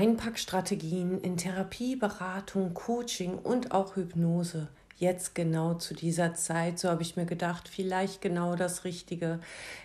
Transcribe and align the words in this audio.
Einpackstrategien 0.00 1.20
in 1.20 1.36
Therapie, 1.36 1.94
Beratung, 1.94 2.72
Coaching 2.72 3.34
und 3.34 3.72
auch 3.72 3.96
Hypnose. 3.96 4.68
Jetzt 4.96 5.34
genau 5.34 5.74
zu 5.74 5.92
dieser 5.92 6.32
Zeit, 6.32 6.78
so 6.78 6.88
habe 6.88 7.02
ich 7.02 7.16
mir 7.16 7.26
gedacht, 7.26 7.68
vielleicht 7.68 8.22
genau 8.22 8.56
das 8.56 8.84
Richtige. 8.84 9.40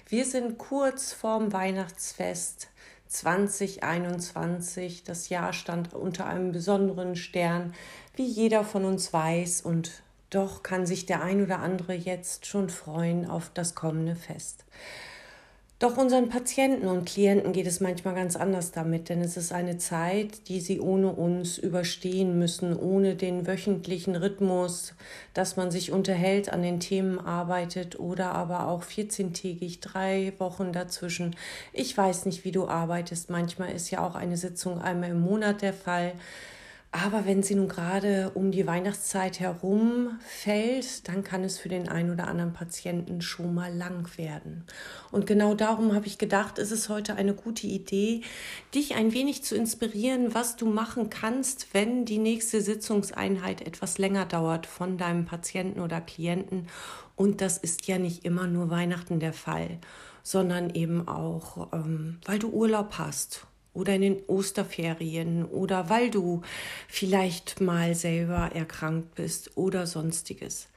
Wir 0.07 0.23
sind 0.23 0.57
kurz 0.57 1.12
vorm 1.12 1.52
Weihnachtsfest 1.52 2.70
2021. 3.07 5.04
Das 5.04 5.27
Jahr 5.27 5.52
stand 5.52 5.93
unter 5.93 6.27
einem 6.27 6.54
besonderen 6.54 7.18
Stern, 7.18 7.73
wie 8.16 8.25
jeder 8.25 8.63
von 8.63 8.86
uns 8.86 9.11
weiß, 9.11 9.63
und 9.63 10.02
doch 10.29 10.63
kann 10.63 10.86
sich 10.86 11.05
der 11.05 11.23
ein 11.23 11.44
oder 11.44 11.59
andere 11.59 11.94
jetzt 11.94 12.45
schon 12.45 12.70
freuen 12.70 13.30
auf 13.30 13.52
das 13.53 13.75
kommende 13.75 14.16
Fest. 14.16 14.63
Doch 15.77 15.97
unseren 15.97 16.29
Patienten 16.29 16.88
und 16.88 17.03
Klienten 17.05 17.52
geht 17.52 17.67
es 17.67 17.81
manchmal 17.81 18.16
ganz 18.16 18.38
anders 18.38 18.71
damit, 18.71 19.09
denn 19.09 19.20
es 19.20 19.35
ist 19.35 19.52
eine 19.52 19.77
Zeit, 19.77 20.47
die 20.47 20.61
sie 20.61 20.79
ohne 20.79 21.11
uns 21.11 21.57
überstehen 21.57 22.39
müssen, 22.39 22.73
ohne 22.73 23.16
den 23.16 23.45
wöchentlichen 23.45 24.16
Rhythmus, 24.16 24.93
dass 25.33 25.57
man 25.57 25.71
sich 25.71 25.91
unterhält, 25.91 26.47
an 26.47 26.61
den 26.61 26.80
Themen 26.80 27.19
arbeitet 27.19 27.99
oder 27.99 28.31
aber 28.31 28.69
auch 28.69 28.83
14-tägig, 28.83 29.81
drei 29.81 30.31
Wochen 30.38 30.71
dazwischen. 30.71 31.35
Ich 31.73 31.97
weiß 31.97 32.25
nicht, 32.25 32.45
wie 32.45 32.53
du 32.53 32.69
arbeitest. 32.69 33.30
Manchmal 33.30 33.73
ist 33.73 33.91
ja 33.91 33.99
auch 33.99 34.16
eine 34.16 34.38
Sitzung 34.38 34.80
einmal 34.80 35.09
im 35.09 35.19
Monat 35.19 35.61
der 35.61 35.73
Fall. 35.73 36.13
Aber 37.04 37.26
wenn 37.26 37.44
sie 37.44 37.55
nun 37.55 37.67
gerade 37.67 38.31
um 38.35 38.52
die 38.52 38.66
Weihnachtszeit 38.66 39.41
herum 39.41 40.17
fällt, 40.26 41.09
dann 41.09 41.26
kann 41.26 41.44
es 41.44 41.58
für 41.58 41.67
den 41.67 41.90
einen 41.90 42.09
oder 42.09 42.30
anderen 42.30 42.53
Patienten 42.53 43.22
schon 43.22 43.53
mal 43.53 43.75
lang 43.75 44.17
werden. 44.17 44.64
Und 45.11 45.28
genau 45.28 45.56
darum 45.56 45.94
habe 45.94 46.08
ich 46.08 46.17
gedacht, 46.17 46.58
ist 46.58 46.72
es 46.72 46.88
heute 46.88 47.16
eine 47.16 47.34
gute 47.34 47.67
Idee, 47.67 48.22
dich 48.73 48.95
ein 48.95 49.11
wenig 49.11 49.44
zu 49.44 49.58
inspirieren, 49.58 50.34
was 50.34 50.56
du 50.56 50.67
machen 50.67 51.09
kannst, 51.09 51.73
wenn 51.73 52.06
die 52.06 52.17
nächste 52.17 52.61
Sitzungseinheit 52.61 53.59
etwas 53.59 53.97
länger 53.97 54.25
dauert 54.25 54.66
von 54.66 54.97
deinem 54.97 55.25
Patienten 55.25 55.81
oder 55.81 56.00
Klienten. 56.00 56.67
Und 57.17 57.41
das 57.41 57.58
ist 57.58 57.88
ja 57.88 57.97
nicht 58.00 58.23
immer 58.23 58.47
nur 58.47 58.69
Weihnachten 58.69 59.19
der 59.19 59.34
Fall, 59.34 59.80
sondern 60.23 60.69
eben 60.69 61.09
auch, 61.09 61.73
ähm, 61.73 62.19
weil 62.25 62.39
du 62.39 62.52
Urlaub 62.52 62.97
hast 62.97 63.47
oder 63.76 63.94
in 63.94 64.02
den 64.02 64.23
Osterferien 64.28 65.45
oder 65.45 65.90
weil 65.90 66.09
du 66.09 66.42
vielleicht 66.88 67.62
mal 67.62 67.94
selber 67.94 68.52
erkrankt 68.54 69.14
bist 69.16 69.52
oder 69.56 69.86
sonstiges. 69.86 70.68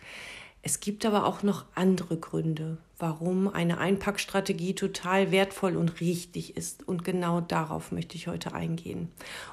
Es 0.63 0.81
gibt 0.81 1.07
aber 1.07 1.25
auch 1.25 1.43
noch 1.43 1.65
andere 1.75 2.17
Gründe, 2.19 2.79
warum 2.99 3.49
eine 3.49 3.79
Einpackstrategie 3.79 4.75
total 4.75 5.31
wertvoll 5.31 5.77
und 5.77 6.01
richtig 6.01 6.57
ist. 6.57 6.87
Und 6.87 7.05
genau 7.05 7.41
darauf 7.41 7.93
möchte 7.93 8.17
ich 8.17 8.27
heute 8.27 8.53
eingehen. 8.53 9.11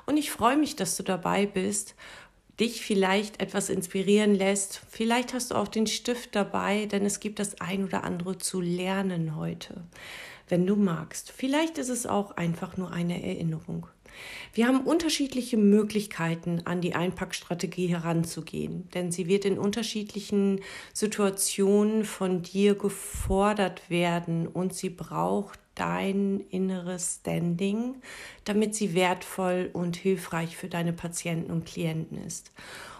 Und 0.07 0.17
ich 0.17 0.31
freue 0.31 0.57
mich, 0.57 0.75
dass 0.75 0.97
du 0.97 1.03
dabei 1.03 1.45
bist, 1.45 1.95
dich 2.59 2.81
vielleicht 2.81 3.41
etwas 3.41 3.69
inspirieren 3.69 4.33
lässt. 4.33 4.81
Vielleicht 4.89 5.33
hast 5.33 5.51
du 5.51 5.55
auch 5.55 5.67
den 5.67 5.87
Stift 5.87 6.35
dabei, 6.35 6.87
denn 6.87 7.05
es 7.05 7.19
gibt 7.19 7.39
das 7.39 7.61
ein 7.61 7.83
oder 7.83 8.03
andere 8.03 8.37
zu 8.37 8.59
lernen 8.59 9.35
heute 9.35 9.83
wenn 10.47 10.65
du 10.65 10.75
magst. 10.75 11.31
Vielleicht 11.31 11.77
ist 11.77 11.89
es 11.89 12.05
auch 12.05 12.31
einfach 12.31 12.77
nur 12.77 12.91
eine 12.91 13.23
Erinnerung. 13.23 13.87
Wir 14.53 14.67
haben 14.67 14.81
unterschiedliche 14.81 15.57
Möglichkeiten, 15.57 16.61
an 16.65 16.81
die 16.81 16.95
Einpackstrategie 16.95 17.87
heranzugehen, 17.87 18.87
denn 18.93 19.11
sie 19.11 19.27
wird 19.27 19.45
in 19.45 19.57
unterschiedlichen 19.57 20.61
Situationen 20.93 22.05
von 22.05 22.41
dir 22.41 22.75
gefordert 22.75 23.89
werden 23.89 24.47
und 24.47 24.73
sie 24.73 24.89
braucht 24.89 25.59
dein 25.75 26.39
inneres 26.49 27.19
Standing, 27.19 27.95
damit 28.45 28.75
sie 28.75 28.93
wertvoll 28.93 29.69
und 29.73 29.97
hilfreich 29.97 30.55
für 30.55 30.69
deine 30.69 30.93
Patienten 30.93 31.51
und 31.51 31.65
Klienten 31.65 32.25
ist. 32.25 32.51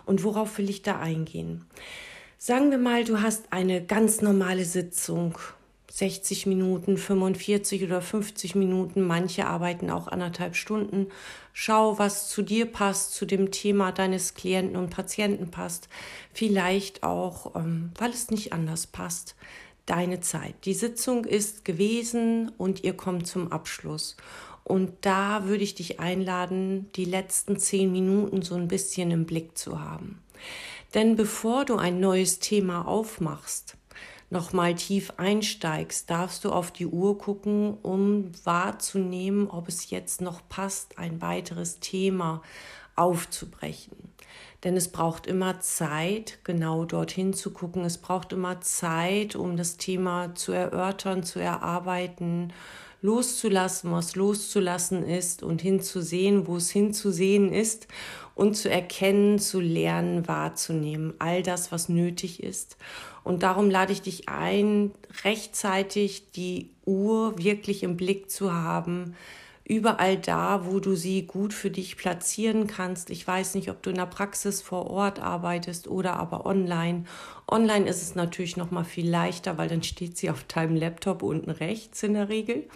Und 0.06 0.24
worauf 0.24 0.58
will 0.58 0.70
ich 0.70 0.82
da 0.82 1.00
eingehen? 1.00 1.66
Sagen 2.38 2.70
wir 2.70 2.78
mal, 2.78 3.06
du 3.06 3.22
hast 3.22 3.54
eine 3.54 3.84
ganz 3.84 4.22
normale 4.22 4.66
Sitzung 4.66 5.38
60 5.96 6.46
Minuten, 6.46 6.98
45 6.98 7.86
oder 7.86 8.02
50 8.02 8.56
Minuten. 8.56 9.02
Manche 9.02 9.48
arbeiten 9.48 9.90
auch 9.90 10.10
anderthalb 10.10 10.58
Stunden. 10.58 11.08
Schau, 11.54 11.98
was 11.98 12.28
zu 12.28 12.42
dir 12.42 12.66
passt, 12.66 13.14
zu 13.14 13.26
dem 13.26 13.50
Thema 13.50 13.94
deines 13.94 14.34
Klienten 14.34 14.76
und 14.76 14.90
Patienten 14.90 15.52
passt. 15.52 15.88
Vielleicht 16.34 17.04
auch, 17.04 17.56
ähm, 17.56 17.92
weil 17.98 18.10
es 18.10 18.30
nicht 18.30 18.52
anders 18.52 18.88
passt, 18.88 19.38
deine 19.86 20.20
Zeit. 20.20 20.56
Die 20.66 20.74
Sitzung 20.74 21.24
ist 21.24 21.64
gewesen 21.64 22.52
und 22.58 22.84
ihr 22.84 22.98
kommt 22.98 23.26
zum 23.26 23.54
Abschluss. 23.54 24.18
Und 24.66 24.92
da 25.00 25.46
würde 25.46 25.64
ich 25.64 25.76
dich 25.76 26.02
einladen, 26.02 26.90
die 26.98 27.06
letzten 27.06 27.58
zehn 27.58 27.90
Minuten 27.94 28.42
so 28.42 28.56
ein 28.56 28.68
bisschen 28.68 29.12
im 29.12 29.26
Blick 29.26 29.58
zu 29.58 29.80
haben. 29.80 30.22
Denn 30.94 31.16
bevor 31.16 31.64
du 31.64 31.78
ein 31.78 32.02
neues 32.02 32.40
Thema 32.40 32.86
aufmachst, 32.86 33.78
nochmal 34.30 34.76
tief 34.76 35.14
einsteigst, 35.18 36.10
darfst 36.10 36.44
du 36.46 36.52
auf 36.52 36.72
die 36.72 36.88
Uhr 36.88 37.18
gucken, 37.18 37.78
um 37.82 38.32
wahrzunehmen, 38.44 39.50
ob 39.50 39.68
es 39.68 39.90
jetzt 39.90 40.22
noch 40.22 40.42
passt, 40.50 40.98
ein 40.98 41.22
weiteres 41.22 41.80
Thema 41.80 42.42
aufzubrechen. 42.96 43.96
Denn 44.64 44.76
es 44.76 44.88
braucht 44.88 45.28
immer 45.28 45.60
Zeit, 45.60 46.40
genau 46.44 46.86
dorthin 46.86 47.34
zu 47.34 47.52
gucken. 47.52 47.86
Es 47.86 48.00
braucht 48.00 48.34
immer 48.34 48.62
Zeit, 48.62 49.36
um 49.36 49.58
das 49.58 49.78
Thema 49.78 50.34
zu 50.34 50.54
erörtern, 50.54 51.24
zu 51.24 51.40
erarbeiten, 51.40 52.52
loszulassen, 53.02 53.92
was 53.92 54.16
loszulassen 54.16 55.08
ist 55.08 55.44
und 55.44 55.62
hinzusehen, 55.62 56.48
wo 56.48 56.58
es 56.58 56.72
hinzusehen 56.72 57.54
ist 57.54 57.88
und 58.36 58.56
zu 58.56 58.70
erkennen, 58.70 59.40
zu 59.40 59.62
lernen, 59.62 60.28
wahrzunehmen. 60.28 61.14
All 61.20 61.42
das, 61.42 61.72
was 61.72 61.90
nötig 61.90 62.44
ist. 62.44 62.78
Und 63.24 63.42
darum 63.42 63.70
lade 63.70 63.94
ich 63.94 64.02
dich 64.02 64.30
ein, 64.30 64.92
rechtzeitig 65.24 66.32
die 66.32 66.70
Uhr 66.86 67.38
wirklich 67.40 67.82
im 67.82 67.98
Blick 67.98 68.30
zu 68.30 68.54
haben, 68.54 69.16
überall 69.68 70.18
da, 70.18 70.66
wo 70.66 70.80
du 70.80 70.96
sie 70.96 71.24
gut 71.24 71.54
für 71.54 71.72
dich 71.72 71.98
platzieren 71.98 72.68
kannst. 72.68 73.10
Ich 73.10 73.26
weiß 73.26 73.56
nicht, 73.56 73.72
ob 73.72 73.82
du 73.82 73.90
in 73.90 73.96
der 73.96 74.06
Praxis 74.06 74.62
vor 74.62 74.92
Ort 74.92 75.20
arbeitest 75.20 75.88
oder 75.88 76.18
aber 76.18 76.46
online. 76.46 77.06
Online 77.50 77.90
ist 77.90 78.04
es 78.04 78.14
natürlich 78.14 78.58
noch 78.58 78.70
mal 78.70 78.84
viel 78.84 79.10
leichter, 79.10 79.58
weil 79.58 79.70
dann 79.70 79.82
steht 79.82 80.18
sie 80.18 80.30
auf 80.30 80.44
deinem 80.44 80.76
Laptop 80.76 81.24
unten 81.24 81.50
rechts 81.50 82.04
in 82.04 82.14
der 82.14 82.30
Regel. 82.30 82.68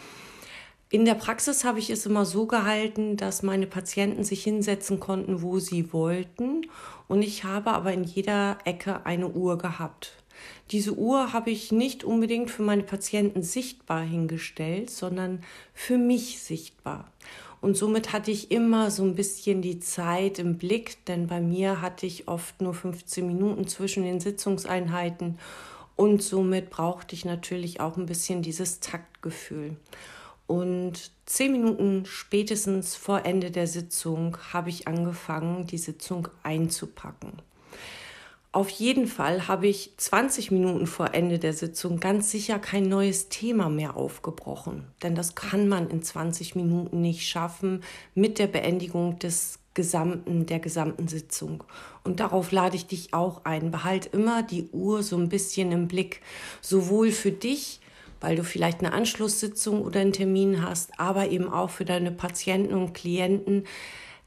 In 0.92 1.06
der 1.06 1.14
Praxis 1.14 1.66
habe 1.66 1.78
ich 1.78 1.92
es 1.92 2.08
immer 2.08 2.26
so 2.26 2.48
gehalten, 2.48 3.16
dass 3.16 3.44
meine 3.44 3.68
Patienten 3.68 4.24
sich 4.24 4.44
hinsetzen 4.44 5.00
konnten, 5.00 5.44
wo 5.44 5.60
sie 5.60 5.94
wollten. 5.94 6.66
Und 7.08 7.22
ich 7.22 7.44
habe 7.44 7.70
aber 7.74 7.94
in 7.94 8.04
jeder 8.04 8.58
Ecke 8.66 9.06
eine 9.06 9.28
Uhr 9.28 9.60
gehabt. 9.60 10.14
Diese 10.72 10.96
Uhr 10.96 11.32
habe 11.32 11.52
ich 11.52 11.72
nicht 11.72 12.04
unbedingt 12.04 12.50
für 12.50 12.64
meine 12.64 12.82
Patienten 12.82 13.44
sichtbar 13.44 14.02
hingestellt, 14.02 14.90
sondern 14.90 15.44
für 15.76 16.00
mich 16.00 16.40
sichtbar. 16.40 17.12
Und 17.62 17.78
somit 17.78 18.12
hatte 18.12 18.32
ich 18.32 18.50
immer 18.50 18.90
so 18.90 19.04
ein 19.04 19.14
bisschen 19.14 19.62
die 19.62 19.80
Zeit 19.80 20.40
im 20.40 20.58
Blick, 20.58 21.06
denn 21.06 21.28
bei 21.28 21.40
mir 21.40 21.82
hatte 21.82 22.08
ich 22.08 22.28
oft 22.28 22.62
nur 22.62 22.74
15 22.74 23.28
Minuten 23.28 23.68
zwischen 23.68 24.04
den 24.04 24.20
Sitzungseinheiten 24.20 25.38
und 25.96 26.24
somit 26.24 26.72
brauchte 26.72 27.14
ich 27.14 27.26
natürlich 27.26 27.80
auch 27.80 27.98
ein 27.98 28.06
bisschen 28.06 28.42
dieses 28.42 28.80
Taktgefühl. 28.80 29.76
Und 30.50 31.12
zehn 31.28 31.52
Minuten 31.52 32.08
spätestens 32.08 32.96
vor 32.96 33.24
Ende 33.24 33.52
der 33.52 33.68
Sitzung 33.68 34.36
habe 34.52 34.70
ich 34.70 34.88
angefangen, 34.88 35.68
die 35.68 35.78
Sitzung 35.78 36.28
einzupacken. 36.42 37.34
Auf 38.52 38.72
jeden 38.72 39.06
Fall 39.06 39.48
habe 39.48 39.68
ich 39.68 39.94
20 39.98 40.50
Minuten 40.50 40.88
vor 40.88 41.14
Ende 41.14 41.38
der 41.38 41.54
Sitzung 41.54 42.00
ganz 42.00 42.32
sicher 42.32 42.58
kein 42.58 42.90
neues 42.90 43.30
Thema 43.30 43.70
mehr 43.70 43.96
aufgebrochen. 43.96 44.88
Denn 45.04 45.14
das 45.14 45.36
kann 45.36 45.68
man 45.68 45.88
in 45.92 46.02
20 46.02 46.56
Minuten 46.56 47.00
nicht 47.00 47.30
schaffen 47.30 47.84
mit 48.16 48.40
der 48.40 48.48
Beendigung 48.48 49.20
des 49.20 49.60
gesamten, 49.76 50.48
der 50.48 50.58
gesamten 50.58 51.08
Sitzung. 51.08 51.64
Und 52.04 52.22
darauf 52.22 52.52
lade 52.52 52.76
ich 52.76 52.88
dich 52.88 53.14
auch 53.14 53.46
ein. 53.46 53.70
Behalt 53.70 54.08
immer 54.14 54.42
die 54.42 54.68
Uhr 54.72 55.04
so 55.04 55.16
ein 55.16 55.30
bisschen 55.30 55.72
im 55.72 55.88
Blick. 55.88 56.22
Sowohl 56.60 57.12
für 57.12 57.32
dich, 57.32 57.82
weil 58.22 58.36
du 58.36 58.44
vielleicht 58.44 58.80
eine 58.80 58.94
Anschlusssitzung 58.94 59.82
oder 59.82 60.00
einen 60.00 60.14
Termin 60.14 60.64
hast, 60.64 61.00
aber 61.00 61.30
eben 61.30 61.52
auch 61.52 61.70
für 61.70 61.86
deine 61.86 62.12
Patienten 62.12 62.74
und 62.74 62.94
Klienten, 62.94 63.64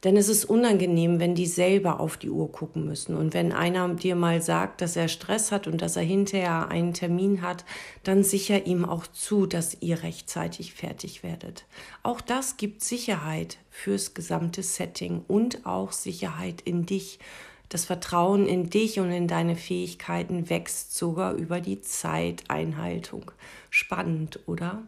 denn 0.05 0.17
es 0.17 0.29
ist 0.29 0.45
unangenehm, 0.45 1.21
wenn 1.21 1.37
die 1.37 1.47
selber 1.47 2.01
auf 2.01 2.17
die 2.17 2.31
Uhr 2.31 2.51
gucken 2.51 2.85
müssen. 2.85 3.17
Und 3.17 3.35
wenn 3.35 3.53
einer 3.53 3.89
dir 3.95 4.17
mal 4.17 4.43
sagt, 4.43 4.81
dass 4.81 4.97
er 4.97 5.07
Stress 5.07 5.53
hat 5.53 5.69
und 5.69 5.81
dass 5.81 5.97
er 5.97 6.03
hinterher 6.03 6.69
einen 6.69 6.93
Termin 6.93 7.41
hat, 7.41 7.65
dann 8.03 8.25
sicher 8.25 8.67
ihm 8.67 8.85
auch 8.85 9.07
zu, 9.07 9.47
dass 9.47 9.77
ihr 9.81 10.03
rechtzeitig 10.03 10.75
fertig 10.75 11.23
werdet. 11.23 11.67
Auch 12.03 12.21
das 12.21 12.57
gibt 12.57 12.83
Sicherheit 12.83 13.59
fürs 13.71 14.13
gesamte 14.13 14.65
Setting 14.65 15.25
und 15.29 15.67
auch 15.67 15.93
Sicherheit 15.93 16.63
in 16.63 16.85
dich. 16.85 17.21
Das 17.69 17.85
Vertrauen 17.85 18.47
in 18.47 18.71
dich 18.71 18.99
und 18.99 19.13
in 19.13 19.29
deine 19.29 19.55
Fähigkeiten 19.55 20.51
wächst 20.51 20.97
sogar 20.97 21.35
über 21.35 21.61
die 21.61 21.81
Zeiteinhaltung. 21.81 23.31
Spannend, 23.75 24.39
oder? 24.45 24.83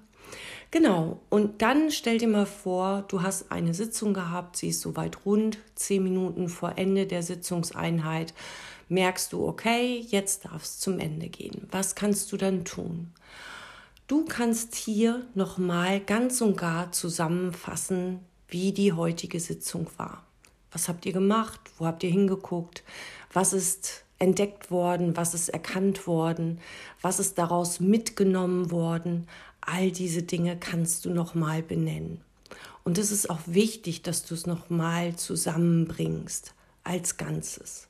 Genau, 0.70 1.22
und 1.30 1.62
dann 1.62 1.90
stell 1.90 2.18
dir 2.18 2.28
mal 2.28 2.44
vor, 2.44 3.06
du 3.08 3.22
hast 3.22 3.50
eine 3.50 3.72
Sitzung 3.72 4.12
gehabt, 4.12 4.58
sie 4.58 4.68
ist 4.68 4.82
soweit 4.82 5.24
rund, 5.24 5.58
zehn 5.74 6.02
Minuten 6.02 6.50
vor 6.50 6.74
Ende 6.76 7.06
der 7.06 7.22
Sitzungseinheit, 7.22 8.34
merkst 8.90 9.32
du, 9.32 9.48
okay, 9.48 10.04
jetzt 10.06 10.44
darf 10.44 10.64
es 10.64 10.80
zum 10.80 10.98
Ende 10.98 11.28
gehen. 11.28 11.66
Was 11.70 11.94
kannst 11.94 12.30
du 12.30 12.36
dann 12.36 12.66
tun? 12.66 13.10
Du 14.06 14.26
kannst 14.26 14.74
hier 14.74 15.24
nochmal 15.34 16.00
ganz 16.00 16.42
und 16.42 16.58
gar 16.58 16.92
zusammenfassen, 16.92 18.20
wie 18.48 18.72
die 18.72 18.92
heutige 18.92 19.40
Sitzung 19.40 19.86
war. 19.96 20.26
Was 20.72 20.90
habt 20.90 21.06
ihr 21.06 21.14
gemacht? 21.14 21.58
Wo 21.78 21.86
habt 21.86 22.02
ihr 22.02 22.10
hingeguckt? 22.10 22.84
Was 23.32 23.54
ist 23.54 24.03
entdeckt 24.18 24.70
worden? 24.70 25.16
Was 25.16 25.34
ist 25.34 25.48
erkannt 25.48 26.06
worden? 26.06 26.60
Was 27.00 27.18
ist 27.18 27.38
daraus 27.38 27.80
mitgenommen 27.80 28.70
worden? 28.70 29.26
All 29.60 29.90
diese 29.90 30.22
Dinge 30.22 30.58
kannst 30.58 31.04
du 31.04 31.10
nochmal 31.10 31.62
benennen. 31.62 32.20
Und 32.84 32.98
es 32.98 33.10
ist 33.10 33.30
auch 33.30 33.40
wichtig, 33.46 34.02
dass 34.02 34.24
du 34.24 34.34
es 34.34 34.46
nochmal 34.46 35.16
zusammenbringst 35.16 36.54
als 36.84 37.16
Ganzes. 37.16 37.88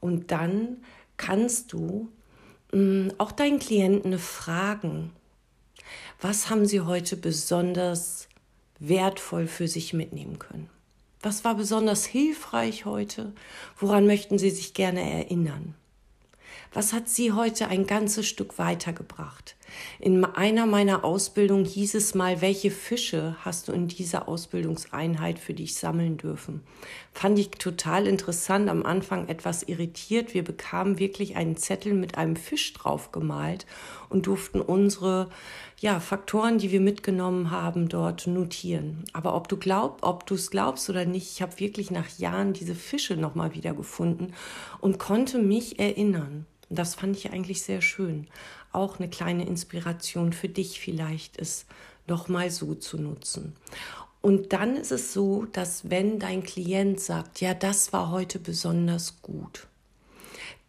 Und 0.00 0.30
dann 0.30 0.78
kannst 1.18 1.72
du 1.72 2.08
mh, 2.72 2.80
mm, 2.80 3.12
auch 3.18 3.32
deinen 3.32 3.58
Klienten 3.58 4.18
fragen, 4.18 5.12
was 6.20 6.48
haben 6.50 6.66
sie 6.66 6.80
heute 6.80 7.16
besonders 7.16 8.28
wertvoll 8.78 9.46
für 9.46 9.68
sich 9.68 9.92
mitnehmen 9.92 10.38
können? 10.38 10.70
Was 11.22 11.44
war 11.44 11.54
besonders 11.54 12.04
hilfreich 12.04 12.84
heute? 12.84 13.32
Woran 13.78 14.06
möchten 14.08 14.38
Sie 14.38 14.50
sich 14.50 14.74
gerne 14.74 15.08
erinnern? 15.08 15.76
Was 16.74 16.92
hat 16.92 17.08
Sie 17.08 17.32
heute 17.32 17.68
ein 17.68 17.86
ganzes 17.86 18.26
Stück 18.26 18.58
weitergebracht? 18.58 19.56
In 20.00 20.24
einer 20.24 20.66
meiner 20.66 21.04
Ausbildungen 21.04 21.64
hieß 21.64 21.94
es 21.94 22.14
mal, 22.14 22.40
welche 22.40 22.70
Fische 22.70 23.36
hast 23.44 23.68
du 23.68 23.72
in 23.72 23.88
dieser 23.88 24.26
Ausbildungseinheit 24.26 25.38
für 25.38 25.54
dich 25.54 25.76
sammeln 25.76 26.16
dürfen? 26.16 26.62
Fand 27.12 27.38
ich 27.38 27.50
total 27.50 28.06
interessant, 28.06 28.68
am 28.68 28.84
Anfang 28.84 29.28
etwas 29.28 29.62
irritiert. 29.62 30.34
Wir 30.34 30.42
bekamen 30.42 30.98
wirklich 30.98 31.36
einen 31.36 31.56
Zettel 31.56 31.94
mit 31.94 32.16
einem 32.16 32.36
Fisch 32.36 32.72
drauf 32.72 33.12
gemalt 33.12 33.66
und 34.08 34.26
durften 34.26 34.60
unsere 34.60 35.28
ja, 35.82 35.98
Faktoren, 35.98 36.58
die 36.58 36.70
wir 36.70 36.80
mitgenommen 36.80 37.50
haben, 37.50 37.88
dort 37.88 38.28
notieren. 38.28 39.04
Aber 39.12 39.34
ob 39.34 39.48
du 39.48 39.56
glaubst, 39.56 40.04
ob 40.04 40.24
du 40.26 40.36
es 40.36 40.52
glaubst 40.52 40.88
oder 40.88 41.04
nicht, 41.06 41.32
ich 41.32 41.42
habe 41.42 41.58
wirklich 41.58 41.90
nach 41.90 42.08
Jahren 42.18 42.52
diese 42.52 42.76
Fische 42.76 43.16
nochmal 43.16 43.54
wieder 43.54 43.74
gefunden 43.74 44.32
und 44.80 45.00
konnte 45.00 45.40
mich 45.40 45.80
erinnern. 45.80 46.46
Das 46.70 46.94
fand 46.94 47.16
ich 47.16 47.32
eigentlich 47.32 47.62
sehr 47.62 47.82
schön. 47.82 48.28
Auch 48.70 49.00
eine 49.00 49.10
kleine 49.10 49.44
Inspiration 49.44 50.32
für 50.32 50.48
dich 50.48 50.78
vielleicht 50.78 51.36
ist, 51.36 51.66
nochmal 52.06 52.52
so 52.52 52.76
zu 52.76 52.96
nutzen. 52.96 53.56
Und 54.20 54.52
dann 54.52 54.76
ist 54.76 54.92
es 54.92 55.12
so, 55.12 55.46
dass 55.46 55.90
wenn 55.90 56.20
dein 56.20 56.44
Klient 56.44 57.00
sagt, 57.00 57.40
ja, 57.40 57.54
das 57.54 57.92
war 57.92 58.12
heute 58.12 58.38
besonders 58.38 59.20
gut, 59.20 59.66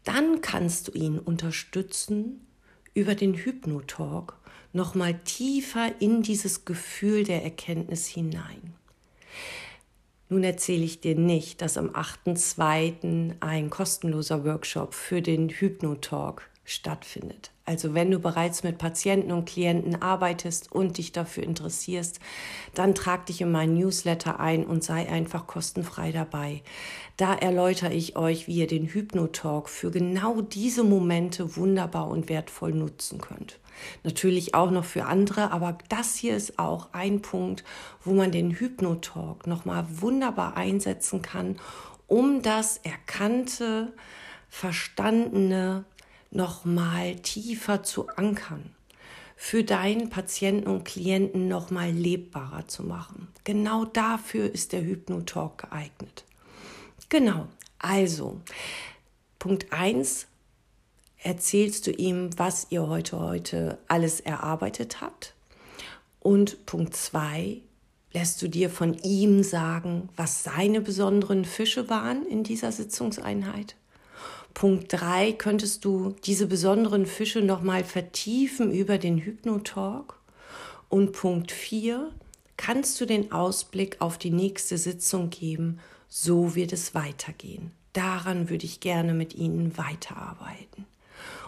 dann 0.05 0.41
kannst 0.41 0.87
du 0.87 0.91
ihn 0.93 1.19
unterstützen 1.19 2.47
über 2.95 3.13
den 3.13 3.35
Hypnotalk 3.35 4.37
nochmal 4.73 5.19
tiefer 5.23 5.91
in 5.99 6.21
dieses 6.21 6.65
Gefühl 6.65 7.23
der 7.23 7.43
Erkenntnis 7.43 8.07
hinein. 8.07 8.73
Nun 10.29 10.43
erzähle 10.43 10.83
ich 10.83 10.99
dir 10.99 11.15
nicht, 11.15 11.61
dass 11.61 11.77
am 11.77 11.91
8.2. 11.91 13.35
ein 13.39 13.69
kostenloser 13.69 14.43
Workshop 14.43 14.93
für 14.93 15.21
den 15.21 15.49
Hypnotalk 15.49 16.49
stattfindet. 16.65 17.51
Also 17.65 17.93
wenn 17.93 18.11
du 18.11 18.19
bereits 18.19 18.63
mit 18.63 18.77
Patienten 18.77 19.31
und 19.31 19.45
Klienten 19.45 20.01
arbeitest 20.01 20.71
und 20.71 20.97
dich 20.97 21.11
dafür 21.11 21.43
interessierst, 21.43 22.19
dann 22.73 22.95
trag 22.95 23.25
dich 23.25 23.41
in 23.41 23.51
meinen 23.51 23.75
Newsletter 23.75 24.39
ein 24.39 24.65
und 24.65 24.83
sei 24.83 25.09
einfach 25.09 25.47
kostenfrei 25.47 26.11
dabei. 26.11 26.61
Da 27.15 27.33
erläutere 27.33 27.93
ich 27.93 28.15
euch, 28.17 28.47
wie 28.47 28.55
ihr 28.55 28.67
den 28.67 28.87
Hypnotalk 28.87 29.69
für 29.69 29.91
genau 29.91 30.41
diese 30.41 30.83
Momente 30.83 31.55
wunderbar 31.55 32.09
und 32.09 32.27
wertvoll 32.27 32.73
nutzen 32.73 33.21
könnt. 33.21 33.59
Natürlich 34.03 34.55
auch 34.55 34.71
noch 34.71 34.85
für 34.85 35.05
andere, 35.05 35.51
aber 35.51 35.77
das 35.89 36.15
hier 36.15 36.35
ist 36.35 36.59
auch 36.59 36.89
ein 36.93 37.21
Punkt, 37.21 37.63
wo 38.03 38.13
man 38.13 38.31
den 38.31 38.51
Hypnotalk 38.51 39.47
nochmal 39.47 39.85
wunderbar 39.89 40.57
einsetzen 40.57 41.21
kann, 41.21 41.57
um 42.07 42.41
das 42.41 42.77
Erkannte, 42.77 43.93
Verstandene 44.49 45.85
nochmal 46.35 47.15
tiefer 47.15 47.83
zu 47.83 48.07
ankern 48.09 48.71
für 49.35 49.63
deinen 49.63 50.09
Patienten 50.09 50.67
und 50.67 50.85
Klienten 50.85 51.47
nochmal 51.47 51.91
lebbarer 51.91 52.67
zu 52.67 52.83
machen. 52.83 53.27
Genau 53.43 53.85
dafür 53.85 54.51
ist 54.51 54.71
der 54.71 54.83
Hypnotalk 54.83 55.57
geeignet. 55.57 56.23
Genau, 57.09 57.47
also 57.79 58.39
Punkt 59.39 59.73
1, 59.73 60.27
erzählst 61.23 61.87
du 61.87 61.91
ihm, 61.91 62.29
was 62.37 62.67
ihr 62.69 62.87
heute 62.87 63.19
heute 63.19 63.77
alles 63.87 64.19
erarbeitet 64.19 65.01
habt. 65.01 65.33
Und 66.19 66.65
Punkt 66.65 66.95
zwei, 66.95 67.61
lässt 68.13 68.41
du 68.41 68.47
dir 68.47 68.69
von 68.69 68.93
ihm 69.03 69.43
sagen, 69.43 70.09
was 70.15 70.43
seine 70.43 70.79
besonderen 70.79 71.43
Fische 71.43 71.89
waren 71.89 72.25
in 72.25 72.43
dieser 72.43 72.71
Sitzungseinheit. 72.71 73.75
Punkt 74.53 74.85
drei, 74.89 75.33
könntest 75.33 75.83
du 75.83 76.15
diese 76.25 76.47
besonderen 76.47 77.05
Fische 77.05 77.41
nochmal 77.41 77.83
vertiefen 77.83 78.71
über 78.71 78.97
den 78.97 79.17
Hypnotalk. 79.17 80.19
Und 80.89 81.13
Punkt 81.13 81.51
vier, 81.51 82.11
kannst 82.55 83.01
du 83.01 83.05
den 83.05 83.31
Ausblick 83.31 83.99
auf 83.99 84.17
die 84.17 84.29
nächste 84.29 84.77
Sitzung 84.77 85.29
geben, 85.29 85.79
so 86.07 86.55
wird 86.55 86.71
es 86.71 86.93
weitergehen. 86.93 87.71
Daran 87.93 88.49
würde 88.49 88.65
ich 88.65 88.79
gerne 88.79 89.13
mit 89.13 89.33
Ihnen 89.33 89.77
weiterarbeiten. 89.77 90.85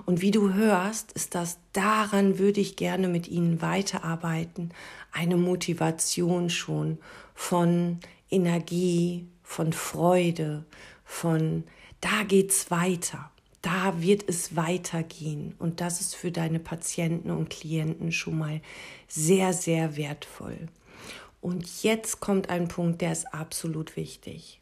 Und 0.05 0.21
wie 0.21 0.31
du 0.31 0.53
hörst, 0.53 1.11
ist 1.13 1.35
das, 1.35 1.57
daran 1.73 2.39
würde 2.39 2.61
ich 2.61 2.75
gerne 2.75 3.07
mit 3.07 3.27
Ihnen 3.27 3.61
weiterarbeiten, 3.61 4.71
eine 5.11 5.37
Motivation 5.37 6.49
schon 6.49 6.97
von 7.33 7.99
Energie, 8.29 9.27
von 9.43 9.73
Freude, 9.73 10.65
von 11.03 11.63
da 12.05 12.23
geht's 12.23 12.69
weiter. 12.69 13.31
Da 13.63 13.99
wird 13.99 14.29
es 14.29 14.55
weitergehen. 14.55 15.55
Und 15.57 15.81
das 15.81 16.01
ist 16.01 16.15
für 16.15 16.31
deine 16.31 16.59
Patienten 16.59 17.31
und 17.31 17.49
Klienten 17.49 18.11
schon 18.11 18.37
mal 18.37 18.61
sehr, 19.07 19.53
sehr 19.53 19.97
wertvoll. 19.97 20.67
Und 21.41 21.81
jetzt 21.81 22.19
kommt 22.19 22.49
ein 22.49 22.67
Punkt, 22.67 23.01
der 23.01 23.11
ist 23.11 23.33
absolut 23.33 23.95
wichtig. 23.95 24.61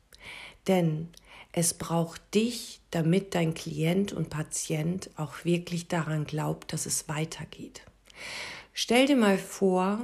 Denn 0.68 1.10
es 1.52 1.74
braucht 1.74 2.22
dich, 2.34 2.80
damit 2.92 3.36
dein 3.36 3.54
Klient 3.54 4.14
und 4.14 4.30
Patient 4.30 5.10
auch 5.18 5.44
wirklich 5.44 5.90
daran 5.90 6.24
glaubt, 6.24 6.72
dass 6.72 6.86
es 6.86 7.10
weitergeht. 7.10 7.82
Stell 8.72 9.06
dir 9.06 9.18
mal 9.18 9.38
vor, 9.38 10.00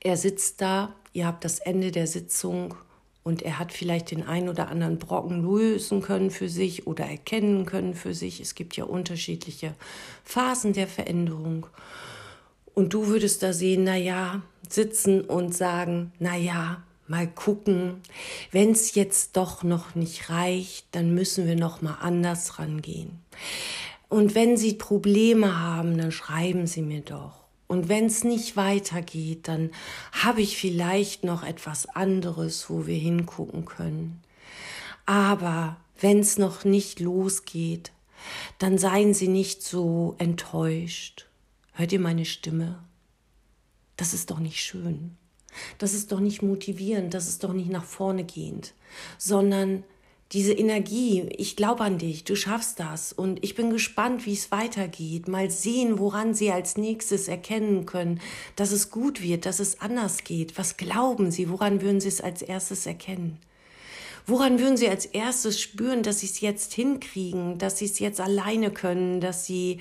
er 0.00 0.16
sitzt 0.16 0.62
da, 0.62 0.94
ihr 1.12 1.26
habt 1.26 1.44
das 1.44 1.58
Ende 1.58 1.90
der 1.90 2.06
Sitzung 2.06 2.74
und 3.22 3.42
er 3.42 3.58
hat 3.58 3.72
vielleicht 3.72 4.10
den 4.10 4.22
einen 4.26 4.48
oder 4.48 4.68
anderen 4.68 4.98
Brocken 4.98 5.42
lösen 5.42 6.00
können 6.00 6.30
für 6.30 6.48
sich 6.48 6.86
oder 6.86 7.04
erkennen 7.04 7.66
können 7.66 7.94
für 7.94 8.14
sich. 8.14 8.40
Es 8.40 8.54
gibt 8.54 8.76
ja 8.76 8.84
unterschiedliche 8.84 9.74
Phasen 10.24 10.72
der 10.72 10.86
Veränderung. 10.86 11.66
Und 12.74 12.94
du 12.94 13.08
würdest 13.08 13.42
da 13.42 13.52
sehen, 13.52 13.84
na 13.84 13.96
ja, 13.96 14.42
sitzen 14.68 15.20
und 15.20 15.54
sagen, 15.54 16.12
na 16.18 16.36
ja, 16.36 16.82
mal 17.08 17.26
gucken. 17.26 17.96
Wenn 18.52 18.70
es 18.70 18.94
jetzt 18.94 19.36
doch 19.36 19.64
noch 19.64 19.94
nicht 19.94 20.30
reicht, 20.30 20.86
dann 20.92 21.12
müssen 21.12 21.46
wir 21.46 21.56
noch 21.56 21.82
mal 21.82 21.98
anders 22.00 22.58
rangehen. 22.58 23.18
Und 24.08 24.34
wenn 24.34 24.56
Sie 24.56 24.74
Probleme 24.74 25.60
haben, 25.60 25.98
dann 25.98 26.12
schreiben 26.12 26.66
Sie 26.66 26.82
mir 26.82 27.00
doch. 27.00 27.40
Und 27.70 27.88
wenn 27.88 28.06
es 28.06 28.24
nicht 28.24 28.56
weitergeht, 28.56 29.46
dann 29.46 29.70
habe 30.10 30.42
ich 30.42 30.56
vielleicht 30.56 31.22
noch 31.22 31.44
etwas 31.44 31.86
anderes, 31.86 32.68
wo 32.68 32.88
wir 32.88 32.96
hingucken 32.96 33.64
können. 33.64 34.20
Aber 35.06 35.76
wenn 36.00 36.18
es 36.18 36.36
noch 36.36 36.64
nicht 36.64 36.98
losgeht, 36.98 37.92
dann 38.58 38.76
seien 38.76 39.14
Sie 39.14 39.28
nicht 39.28 39.62
so 39.62 40.16
enttäuscht. 40.18 41.28
Hört 41.74 41.92
ihr 41.92 42.00
meine 42.00 42.24
Stimme? 42.24 42.82
Das 43.96 44.14
ist 44.14 44.32
doch 44.32 44.40
nicht 44.40 44.58
schön. 44.58 45.16
Das 45.78 45.94
ist 45.94 46.10
doch 46.10 46.18
nicht 46.18 46.42
motivierend, 46.42 47.14
das 47.14 47.28
ist 47.28 47.44
doch 47.44 47.52
nicht 47.52 47.70
nach 47.70 47.84
vorne 47.84 48.24
gehend, 48.24 48.74
sondern 49.16 49.84
diese 50.32 50.52
Energie, 50.52 51.28
ich 51.36 51.56
glaube 51.56 51.82
an 51.82 51.98
dich, 51.98 52.22
du 52.22 52.36
schaffst 52.36 52.78
das 52.78 53.12
und 53.12 53.42
ich 53.42 53.56
bin 53.56 53.70
gespannt, 53.70 54.26
wie 54.26 54.32
es 54.32 54.52
weitergeht. 54.52 55.26
Mal 55.26 55.50
sehen, 55.50 55.98
woran 55.98 56.34
sie 56.34 56.52
als 56.52 56.76
nächstes 56.76 57.26
erkennen 57.26 57.84
können, 57.84 58.20
dass 58.54 58.70
es 58.70 58.90
gut 58.90 59.22
wird, 59.22 59.44
dass 59.44 59.58
es 59.58 59.80
anders 59.80 60.22
geht. 60.22 60.56
Was 60.56 60.76
glauben 60.76 61.32
sie? 61.32 61.50
Woran 61.50 61.82
würden 61.82 62.00
sie 62.00 62.08
es 62.08 62.20
als 62.20 62.42
erstes 62.42 62.86
erkennen? 62.86 63.38
Woran 64.24 64.60
würden 64.60 64.76
sie 64.76 64.88
als 64.88 65.06
erstes 65.06 65.60
spüren, 65.60 66.04
dass 66.04 66.20
sie 66.20 66.26
es 66.26 66.40
jetzt 66.40 66.74
hinkriegen, 66.74 67.58
dass 67.58 67.78
sie 67.78 67.86
es 67.86 67.98
jetzt 67.98 68.20
alleine 68.20 68.70
können, 68.70 69.20
dass 69.20 69.46
sie 69.46 69.80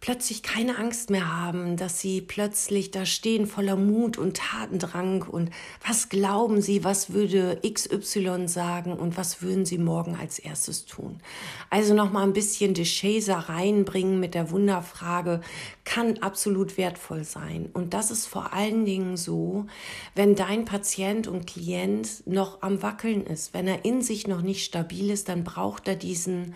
plötzlich 0.00 0.42
keine 0.42 0.78
Angst 0.78 1.10
mehr 1.10 1.30
haben, 1.30 1.76
dass 1.76 2.00
sie 2.00 2.22
plötzlich 2.22 2.90
da 2.90 3.04
stehen 3.04 3.46
voller 3.46 3.76
Mut 3.76 4.16
und 4.16 4.38
Tatendrang 4.38 5.22
und 5.22 5.50
was 5.86 6.08
glauben 6.08 6.62
sie, 6.62 6.84
was 6.84 7.12
würde 7.12 7.60
XY 7.62 8.48
sagen 8.48 8.94
und 8.94 9.18
was 9.18 9.42
würden 9.42 9.66
sie 9.66 9.76
morgen 9.76 10.16
als 10.16 10.38
erstes 10.38 10.86
tun. 10.86 11.20
Also 11.68 11.92
noch 11.92 12.12
mal 12.12 12.22
ein 12.22 12.32
bisschen 12.32 12.72
de 12.72 12.86
Chaser 12.86 13.36
reinbringen 13.36 14.18
mit 14.18 14.34
der 14.34 14.50
Wunderfrage 14.50 15.42
kann 15.84 16.18
absolut 16.18 16.78
wertvoll 16.78 17.24
sein 17.24 17.68
und 17.74 17.92
das 17.92 18.10
ist 18.10 18.26
vor 18.26 18.54
allen 18.54 18.86
Dingen 18.86 19.18
so, 19.18 19.66
wenn 20.14 20.34
dein 20.34 20.64
Patient 20.64 21.28
und 21.28 21.46
Klient 21.46 22.26
noch 22.26 22.62
am 22.62 22.82
wackeln 22.82 23.26
ist, 23.26 23.52
wenn 23.52 23.68
er 23.68 23.84
in 23.84 24.00
sich 24.00 24.26
noch 24.26 24.40
nicht 24.40 24.64
stabil 24.64 25.10
ist, 25.10 25.28
dann 25.28 25.44
braucht 25.44 25.88
er 25.88 25.96
diesen 25.96 26.54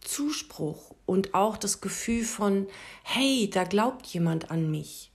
Zuspruch 0.00 0.94
und 1.08 1.32
auch 1.32 1.56
das 1.56 1.80
Gefühl 1.80 2.22
von, 2.22 2.66
hey, 3.02 3.48
da 3.50 3.64
glaubt 3.64 4.04
jemand 4.08 4.50
an 4.50 4.70
mich. 4.70 5.10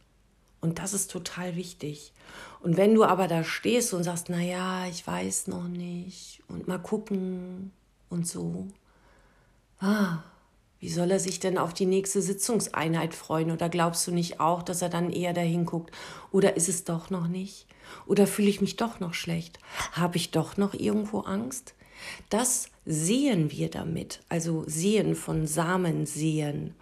Und 0.60 0.80
das 0.80 0.92
ist 0.92 1.12
total 1.12 1.56
wichtig. 1.56 2.14
Und 2.62 2.78
wenn 2.78 2.96
du 2.96 3.04
aber 3.04 3.28
da 3.28 3.44
stehst 3.44 3.94
und 3.94 4.04
sagst, 4.04 4.28
na 4.30 4.42
ja, 4.42 4.88
ich 4.88 5.06
weiß 5.06 5.48
noch 5.48 5.68
nicht 5.68 6.42
und 6.48 6.68
mal 6.68 6.80
gucken 6.80 7.72
und 8.10 8.28
so, 8.28 8.66
ah, 9.82 10.24
wie 10.80 10.90
soll 10.90 11.12
er 11.12 11.20
sich 11.20 11.40
denn 11.40 11.60
auf 11.60 11.76
die 11.76 11.86
nächste 11.86 12.24
Sitzungseinheit 12.24 13.14
freuen? 13.14 13.52
Oder 13.52 13.70
glaubst 13.70 14.08
du 14.08 14.12
nicht 14.12 14.40
auch, 14.40 14.64
dass 14.64 14.82
er 14.82 14.90
dann 14.90 15.12
eher 15.12 15.34
dahin 15.34 15.66
guckt? 15.68 15.92
Oder 16.32 16.58
ist 16.58 16.70
es 16.70 16.86
doch 16.86 17.12
noch 17.12 17.28
nicht? 17.28 17.68
Oder 18.08 18.26
fühle 18.26 18.50
ich 18.50 18.62
mich 18.62 18.78
doch 18.78 19.00
noch 19.00 19.14
schlecht? 19.14 19.60
Habe 19.92 20.18
ich 20.18 20.32
doch 20.32 20.58
noch 20.58 20.74
irgendwo 20.74 21.20
Angst? 21.20 21.76
Das 22.30 22.70
sehen 22.86 23.52
wir 23.52 23.70
damit, 23.70 24.22
also 24.30 24.64
sehen 24.68 25.16
von 25.16 25.48
Samen 25.48 26.06
sehen. 26.06 26.76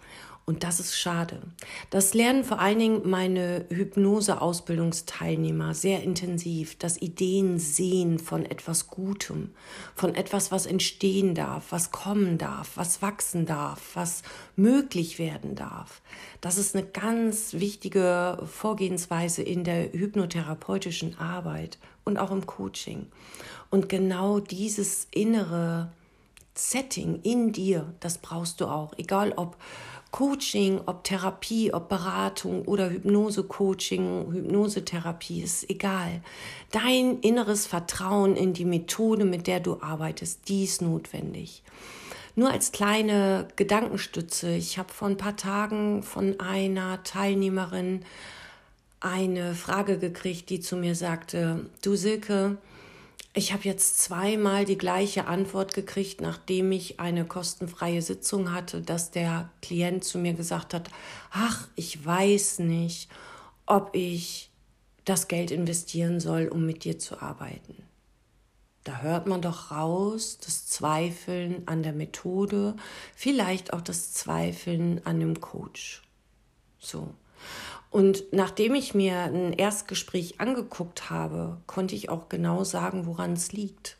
Und 0.52 0.64
das 0.64 0.80
ist 0.80 0.98
schade. 0.98 1.40
Das 1.88 2.12
lernen 2.12 2.44
vor 2.44 2.58
allen 2.58 2.78
Dingen 2.78 3.08
meine 3.08 3.64
Hypnose-Ausbildungsteilnehmer 3.70 5.72
sehr 5.72 6.02
intensiv. 6.02 6.76
Das 6.76 7.00
Ideen 7.00 7.58
sehen 7.58 8.18
von 8.18 8.44
etwas 8.44 8.88
Gutem, 8.88 9.54
von 9.94 10.14
etwas, 10.14 10.52
was 10.52 10.66
entstehen 10.66 11.34
darf, 11.34 11.72
was 11.72 11.90
kommen 11.90 12.36
darf, 12.36 12.72
was 12.74 13.00
wachsen 13.00 13.46
darf, 13.46 13.92
was 13.94 14.22
möglich 14.54 15.18
werden 15.18 15.54
darf. 15.54 16.02
Das 16.42 16.58
ist 16.58 16.76
eine 16.76 16.84
ganz 16.84 17.54
wichtige 17.54 18.38
Vorgehensweise 18.44 19.42
in 19.42 19.64
der 19.64 19.90
hypnotherapeutischen 19.90 21.18
Arbeit 21.18 21.78
und 22.04 22.18
auch 22.18 22.30
im 22.30 22.44
Coaching. 22.44 23.06
Und 23.70 23.88
genau 23.88 24.38
dieses 24.38 25.08
innere 25.12 25.90
Setting 26.54 27.20
in 27.22 27.52
dir, 27.52 27.94
das 28.00 28.18
brauchst 28.18 28.60
du 28.60 28.66
auch, 28.66 28.92
egal 28.98 29.32
ob 29.36 29.56
Coaching, 30.12 30.82
ob 30.84 31.04
Therapie, 31.04 31.72
ob 31.72 31.88
Beratung 31.88 32.66
oder 32.66 32.90
Hypnose-Coaching, 32.90 34.30
Hypnosetherapie, 34.30 35.42
ist 35.42 35.68
egal. 35.70 36.20
Dein 36.70 37.18
inneres 37.20 37.66
Vertrauen 37.66 38.36
in 38.36 38.52
die 38.52 38.66
Methode, 38.66 39.24
mit 39.24 39.46
der 39.46 39.60
du 39.60 39.80
arbeitest, 39.80 40.48
die 40.48 40.64
ist 40.64 40.82
notwendig. 40.82 41.62
Nur 42.36 42.50
als 42.50 42.72
kleine 42.72 43.48
Gedankenstütze. 43.56 44.54
Ich 44.54 44.78
habe 44.78 44.92
vor 44.92 45.08
ein 45.08 45.16
paar 45.16 45.36
Tagen 45.36 46.02
von 46.02 46.38
einer 46.40 47.02
Teilnehmerin 47.04 48.04
eine 49.00 49.54
Frage 49.54 49.98
gekriegt, 49.98 50.50
die 50.50 50.60
zu 50.60 50.76
mir 50.76 50.94
sagte, 50.94 51.66
du 51.82 51.96
Silke, 51.96 52.58
ich 53.34 53.52
habe 53.52 53.64
jetzt 53.64 53.98
zweimal 53.98 54.66
die 54.66 54.76
gleiche 54.76 55.26
Antwort 55.26 55.72
gekriegt, 55.72 56.20
nachdem 56.20 56.70
ich 56.70 57.00
eine 57.00 57.24
kostenfreie 57.24 58.02
Sitzung 58.02 58.52
hatte, 58.52 58.82
dass 58.82 59.10
der 59.10 59.50
Klient 59.62 60.04
zu 60.04 60.18
mir 60.18 60.34
gesagt 60.34 60.74
hat, 60.74 60.90
ach, 61.30 61.66
ich 61.74 62.04
weiß 62.04 62.58
nicht, 62.58 63.08
ob 63.64 63.94
ich 63.94 64.50
das 65.04 65.28
Geld 65.28 65.50
investieren 65.50 66.20
soll, 66.20 66.48
um 66.48 66.66
mit 66.66 66.84
dir 66.84 66.98
zu 66.98 67.22
arbeiten. 67.22 67.82
Da 68.84 69.00
hört 69.00 69.26
man 69.26 69.40
doch 69.40 69.70
raus 69.70 70.38
das 70.44 70.66
Zweifeln 70.66 71.62
an 71.66 71.82
der 71.82 71.92
Methode, 71.92 72.76
vielleicht 73.14 73.72
auch 73.72 73.80
das 73.80 74.12
Zweifeln 74.12 75.00
an 75.06 75.20
dem 75.20 75.40
Coach. 75.40 76.02
So. 76.78 77.14
Und 77.92 78.24
nachdem 78.32 78.74
ich 78.74 78.94
mir 78.94 79.18
ein 79.18 79.52
Erstgespräch 79.52 80.40
angeguckt 80.40 81.10
habe, 81.10 81.58
konnte 81.66 81.94
ich 81.94 82.08
auch 82.08 82.30
genau 82.30 82.64
sagen, 82.64 83.04
woran 83.04 83.34
es 83.34 83.52
liegt. 83.52 83.98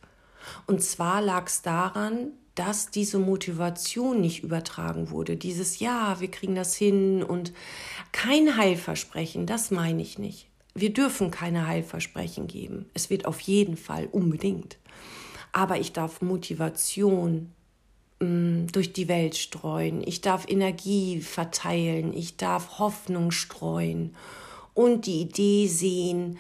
Und 0.66 0.82
zwar 0.82 1.20
lag 1.20 1.46
es 1.46 1.61
daran, 1.61 2.32
dass 2.54 2.90
diese 2.90 3.18
Motivation 3.18 4.22
nicht 4.22 4.42
übertragen 4.42 5.11
wurde. 5.11 5.37
Dieses 5.37 5.78
Ja, 5.78 6.20
wir 6.20 6.30
kriegen 6.30 6.54
das 6.54 6.75
hin 6.75 7.22
und 7.22 7.52
kein 8.12 8.56
Heilversprechen, 8.56 9.44
das 9.44 9.70
meine 9.70 10.00
ich 10.00 10.18
nicht. 10.18 10.49
Wir 10.75 10.92
dürfen 10.92 11.30
keine 11.30 11.66
Heilversprechen 11.66 12.46
geben. 12.46 12.87
Es 12.94 13.11
wird 13.11 13.26
auf 13.26 13.40
jeden 13.40 13.76
Fall 13.76 14.08
unbedingt. 14.11 14.78
Aber 15.52 15.78
ich 15.78 15.92
darf 15.92 16.22
Motivation 16.22 17.52
durch 18.23 18.93
die 18.93 19.09
Welt 19.09 19.37
streuen. 19.37 20.02
Ich 20.07 20.21
darf 20.21 20.49
Energie 20.49 21.21
verteilen. 21.21 22.12
Ich 22.17 22.37
darf 22.37 22.79
Hoffnung 22.79 23.31
streuen 23.31 24.14
und 24.75 25.07
die 25.07 25.21
Idee 25.21 25.67
sehen, 25.67 26.38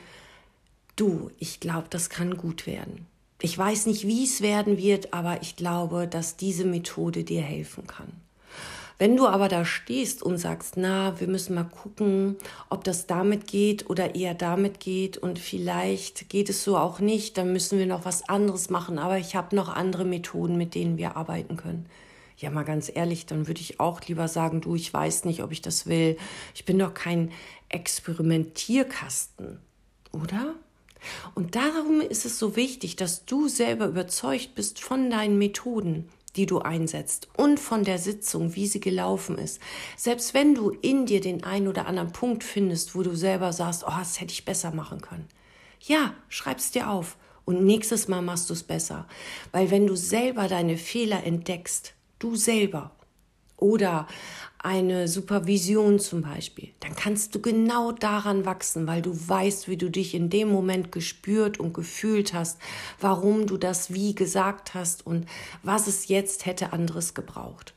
du, 0.96 1.30
ich 1.38 1.60
glaube, 1.60 1.88
das 1.90 2.10
kann 2.10 2.36
gut 2.36 2.66
werden. 2.66 3.06
Ich 3.40 3.58
weiß 3.58 3.86
nicht, 3.86 4.06
wie 4.06 4.24
es 4.24 4.40
werden 4.40 4.78
wird, 4.78 5.12
aber 5.12 5.42
ich 5.42 5.56
glaube, 5.56 6.06
dass 6.06 6.36
diese 6.36 6.64
Methode 6.64 7.24
dir 7.24 7.42
helfen 7.42 7.86
kann. 7.86 8.12
Wenn 9.02 9.16
du 9.16 9.26
aber 9.26 9.48
da 9.48 9.64
stehst 9.64 10.22
und 10.22 10.38
sagst, 10.38 10.76
na, 10.76 11.18
wir 11.18 11.26
müssen 11.26 11.56
mal 11.56 11.64
gucken, 11.64 12.36
ob 12.70 12.84
das 12.84 13.08
damit 13.08 13.48
geht 13.48 13.90
oder 13.90 14.14
eher 14.14 14.32
damit 14.32 14.78
geht 14.78 15.18
und 15.18 15.40
vielleicht 15.40 16.28
geht 16.28 16.48
es 16.48 16.62
so 16.62 16.78
auch 16.78 17.00
nicht, 17.00 17.36
dann 17.36 17.52
müssen 17.52 17.80
wir 17.80 17.86
noch 17.86 18.04
was 18.04 18.28
anderes 18.28 18.70
machen, 18.70 19.00
aber 19.00 19.18
ich 19.18 19.34
habe 19.34 19.56
noch 19.56 19.68
andere 19.68 20.04
Methoden, 20.04 20.56
mit 20.56 20.76
denen 20.76 20.98
wir 20.98 21.16
arbeiten 21.16 21.56
können. 21.56 21.86
Ja, 22.36 22.50
mal 22.50 22.62
ganz 22.62 22.92
ehrlich, 22.94 23.26
dann 23.26 23.48
würde 23.48 23.60
ich 23.60 23.80
auch 23.80 24.00
lieber 24.02 24.28
sagen, 24.28 24.60
du, 24.60 24.76
ich 24.76 24.94
weiß 24.94 25.24
nicht, 25.24 25.42
ob 25.42 25.50
ich 25.50 25.62
das 25.62 25.88
will. 25.88 26.16
Ich 26.54 26.64
bin 26.64 26.78
doch 26.78 26.94
kein 26.94 27.32
Experimentierkasten, 27.70 29.58
oder? 30.12 30.54
Und 31.34 31.56
darum 31.56 32.00
ist 32.00 32.24
es 32.24 32.38
so 32.38 32.54
wichtig, 32.54 32.94
dass 32.94 33.24
du 33.24 33.48
selber 33.48 33.86
überzeugt 33.86 34.54
bist 34.54 34.78
von 34.78 35.10
deinen 35.10 35.38
Methoden, 35.38 36.08
die 36.36 36.46
du 36.46 36.60
einsetzt 36.60 37.28
und 37.36 37.60
von 37.60 37.84
der 37.84 37.98
Sitzung, 37.98 38.54
wie 38.54 38.66
sie 38.66 38.80
gelaufen 38.80 39.38
ist. 39.38 39.60
Selbst 39.96 40.34
wenn 40.34 40.54
du 40.54 40.70
in 40.70 41.06
dir 41.06 41.20
den 41.20 41.44
einen 41.44 41.68
oder 41.68 41.86
anderen 41.86 42.12
Punkt 42.12 42.44
findest, 42.44 42.94
wo 42.94 43.02
du 43.02 43.14
selber 43.14 43.52
sagst, 43.52 43.84
oh, 43.86 43.92
das 43.98 44.20
hätte 44.20 44.32
ich 44.32 44.44
besser 44.44 44.72
machen 44.72 45.00
können. 45.00 45.28
Ja, 45.80 46.14
schreib's 46.28 46.70
dir 46.70 46.90
auf 46.90 47.16
und 47.44 47.64
nächstes 47.64 48.08
Mal 48.08 48.22
machst 48.22 48.48
du 48.48 48.54
es 48.54 48.62
besser. 48.62 49.06
Weil 49.50 49.70
wenn 49.70 49.86
du 49.86 49.96
selber 49.96 50.48
deine 50.48 50.76
Fehler 50.76 51.24
entdeckst, 51.24 51.94
du 52.18 52.36
selber, 52.36 52.92
oder 53.62 54.08
eine 54.62 55.08
Supervision 55.08 55.98
zum 55.98 56.22
Beispiel, 56.22 56.70
dann 56.80 56.94
kannst 56.94 57.34
du 57.34 57.40
genau 57.40 57.90
daran 57.90 58.44
wachsen, 58.44 58.86
weil 58.86 59.02
du 59.02 59.12
weißt, 59.12 59.68
wie 59.68 59.76
du 59.76 59.90
dich 59.90 60.14
in 60.14 60.30
dem 60.30 60.48
Moment 60.48 60.92
gespürt 60.92 61.58
und 61.58 61.74
gefühlt 61.74 62.32
hast, 62.32 62.58
warum 63.00 63.46
du 63.46 63.56
das 63.56 63.92
wie 63.92 64.14
gesagt 64.14 64.74
hast 64.74 65.04
und 65.04 65.26
was 65.62 65.88
es 65.88 66.08
jetzt 66.08 66.46
hätte 66.46 66.72
anderes 66.72 67.14
gebraucht. 67.14 67.74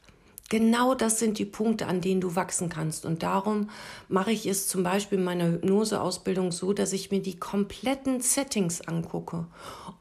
Genau 0.47 0.93
das 0.93 1.17
sind 1.17 1.39
die 1.39 1.45
Punkte, 1.45 1.87
an 1.87 2.01
denen 2.01 2.21
du 2.21 2.35
wachsen 2.35 2.69
kannst. 2.69 3.03
Und 3.03 3.23
darum 3.23 3.71
mache 4.09 4.31
ich 4.31 4.45
es 4.45 4.67
zum 4.67 4.83
Beispiel 4.83 5.17
in 5.17 5.23
meiner 5.23 5.47
Hypnoseausbildung 5.47 6.51
so, 6.51 6.71
dass 6.71 6.93
ich 6.93 7.09
mir 7.09 7.19
die 7.19 7.39
kompletten 7.39 8.21
Settings 8.21 8.81
angucke, 8.81 9.47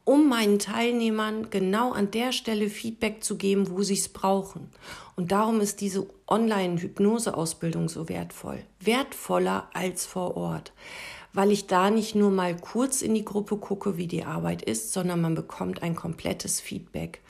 um 0.03 0.29
meinen 0.29 0.59
Teilnehmern 0.59 1.49
genau 1.49 1.93
an 1.93 2.11
der 2.11 2.31
Stelle 2.31 2.69
Feedback 2.69 3.23
zu 3.23 3.37
geben, 3.37 3.71
wo 3.71 3.81
sie 3.81 3.95
es 3.95 4.09
brauchen. 4.09 4.69
Und 5.15 5.31
darum 5.31 5.61
ist 5.61 5.81
diese 5.81 6.07
Online-Hypnose-Ausbildung 6.27 7.87
so 7.87 8.09
wertvoll. 8.09 8.59
Wertvoller 8.79 9.69
als 9.73 10.05
vor 10.05 10.35
Ort 10.35 10.73
weil 11.35 11.51
ich 11.51 11.67
da 11.67 11.89
nicht 11.91 12.15
nur 12.15 12.31
mal 12.31 12.55
kurz 12.55 13.01
in 13.01 13.13
die 13.13 13.25
Gruppe 13.25 13.57
gucke, 13.57 13.97
wie 13.97 14.07
die 14.07 14.23
Arbeit 14.23 14.61
ist, 14.61 14.93
sondern 14.93 15.19
man 15.19 15.35
bekommt 15.35 15.83
ein 15.83 15.95
komplettes 15.95 16.61
Feedback. 16.61 17.21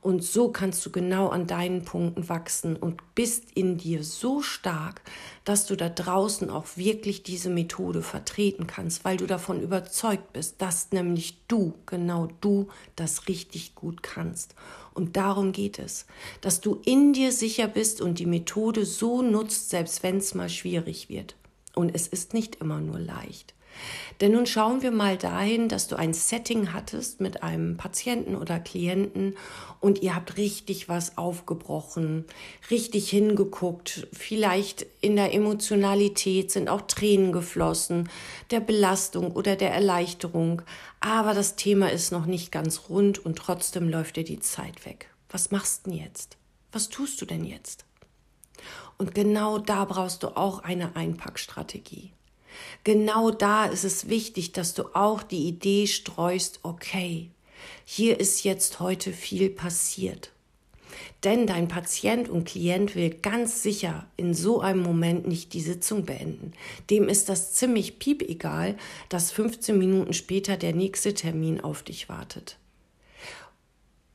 Und 0.00 0.22
so 0.22 0.50
kannst 0.52 0.86
du 0.86 0.90
genau 0.90 1.28
an 1.28 1.48
deinen 1.48 1.84
Punkten 1.84 2.28
wachsen 2.28 2.76
und 2.76 3.02
bist 3.16 3.50
in 3.54 3.78
dir 3.78 4.04
so 4.04 4.42
stark, 4.42 5.02
dass 5.44 5.66
du 5.66 5.74
da 5.74 5.88
draußen 5.88 6.50
auch 6.50 6.66
wirklich 6.76 7.24
diese 7.24 7.50
Methode 7.50 8.02
vertreten 8.02 8.68
kannst, 8.68 9.04
weil 9.04 9.16
du 9.16 9.26
davon 9.26 9.60
überzeugt 9.60 10.32
bist, 10.32 10.62
dass 10.62 10.92
nämlich 10.92 11.38
du, 11.48 11.74
genau 11.84 12.28
du, 12.40 12.68
das 12.94 13.26
richtig 13.26 13.74
gut 13.74 14.04
kannst. 14.04 14.54
Und 14.98 15.16
darum 15.16 15.52
geht 15.52 15.78
es, 15.78 16.06
dass 16.40 16.60
du 16.60 16.80
in 16.84 17.12
dir 17.12 17.30
sicher 17.30 17.68
bist 17.68 18.00
und 18.00 18.18
die 18.18 18.26
Methode 18.26 18.84
so 18.84 19.22
nutzt, 19.22 19.70
selbst 19.70 20.02
wenn 20.02 20.16
es 20.16 20.34
mal 20.34 20.48
schwierig 20.48 21.08
wird. 21.08 21.36
Und 21.76 21.94
es 21.94 22.08
ist 22.08 22.34
nicht 22.34 22.56
immer 22.56 22.80
nur 22.80 22.98
leicht. 22.98 23.54
Denn 24.20 24.32
nun 24.32 24.46
schauen 24.46 24.82
wir 24.82 24.90
mal 24.90 25.16
dahin, 25.16 25.68
dass 25.68 25.86
du 25.86 25.96
ein 25.96 26.12
Setting 26.12 26.72
hattest 26.72 27.20
mit 27.20 27.42
einem 27.42 27.76
Patienten 27.76 28.34
oder 28.34 28.58
Klienten 28.58 29.36
und 29.80 30.02
ihr 30.02 30.14
habt 30.14 30.36
richtig 30.36 30.88
was 30.88 31.16
aufgebrochen, 31.16 32.24
richtig 32.70 33.10
hingeguckt, 33.10 34.08
vielleicht 34.12 34.86
in 35.00 35.16
der 35.16 35.32
Emotionalität 35.34 36.50
sind 36.50 36.68
auch 36.68 36.82
Tränen 36.82 37.32
geflossen, 37.32 38.08
der 38.50 38.60
Belastung 38.60 39.32
oder 39.32 39.54
der 39.54 39.72
Erleichterung, 39.72 40.62
aber 41.00 41.34
das 41.34 41.56
Thema 41.56 41.90
ist 41.92 42.10
noch 42.10 42.26
nicht 42.26 42.50
ganz 42.50 42.88
rund 42.88 43.24
und 43.24 43.36
trotzdem 43.36 43.88
läuft 43.88 44.16
dir 44.16 44.24
die 44.24 44.40
Zeit 44.40 44.84
weg. 44.84 45.10
Was 45.30 45.50
machst 45.50 45.86
du 45.86 45.90
denn 45.90 46.00
jetzt? 46.00 46.36
Was 46.72 46.88
tust 46.88 47.20
du 47.20 47.26
denn 47.26 47.44
jetzt? 47.44 47.84
Und 48.96 49.14
genau 49.14 49.58
da 49.58 49.84
brauchst 49.84 50.24
du 50.24 50.36
auch 50.36 50.64
eine 50.64 50.96
Einpackstrategie. 50.96 52.12
Genau 52.84 53.30
da 53.30 53.66
ist 53.66 53.84
es 53.84 54.08
wichtig, 54.08 54.52
dass 54.52 54.74
du 54.74 54.94
auch 54.94 55.22
die 55.22 55.46
Idee 55.48 55.86
streust, 55.86 56.60
okay, 56.62 57.30
hier 57.84 58.20
ist 58.20 58.44
jetzt 58.44 58.80
heute 58.80 59.12
viel 59.12 59.50
passiert. 59.50 60.32
Denn 61.24 61.46
dein 61.46 61.68
Patient 61.68 62.28
und 62.28 62.44
Klient 62.44 62.94
will 62.94 63.10
ganz 63.10 63.62
sicher 63.62 64.06
in 64.16 64.34
so 64.34 64.60
einem 64.60 64.82
Moment 64.82 65.26
nicht 65.26 65.52
die 65.52 65.60
Sitzung 65.60 66.04
beenden. 66.04 66.52
Dem 66.90 67.08
ist 67.08 67.28
das 67.28 67.54
ziemlich 67.54 67.98
piep 67.98 68.22
egal, 68.22 68.76
dass 69.08 69.32
15 69.32 69.76
Minuten 69.76 70.12
später 70.12 70.56
der 70.56 70.74
nächste 70.74 71.14
Termin 71.14 71.60
auf 71.60 71.82
dich 71.82 72.08
wartet. 72.08 72.58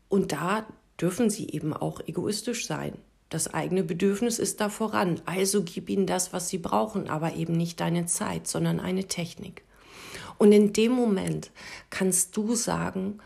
Und 0.08 0.32
da 0.32 0.66
dürfen 1.00 1.30
sie 1.30 1.50
eben 1.50 1.74
auch 1.74 2.00
egoistisch 2.08 2.68
sein. 2.68 2.94
Das 3.34 3.52
eigene 3.52 3.82
Bedürfnis 3.82 4.38
ist 4.38 4.62
da 4.62 4.70
voran. 4.70 5.20
Also 5.26 5.64
gib 5.64 5.90
ihnen 5.90 6.06
das, 6.06 6.34
was 6.34 6.50
sie 6.50 6.60
brauchen, 6.60 7.10
aber 7.10 7.34
eben 7.34 7.54
nicht 7.54 7.80
deine 7.80 8.06
Zeit, 8.06 8.48
sondern 8.48 8.80
eine 8.80 9.06
Technik. 9.06 9.64
Und 10.38 10.52
in 10.52 10.72
dem 10.72 10.92
Moment 10.92 11.50
kannst 11.90 12.38
du 12.38 12.54
sagen, 12.54 13.18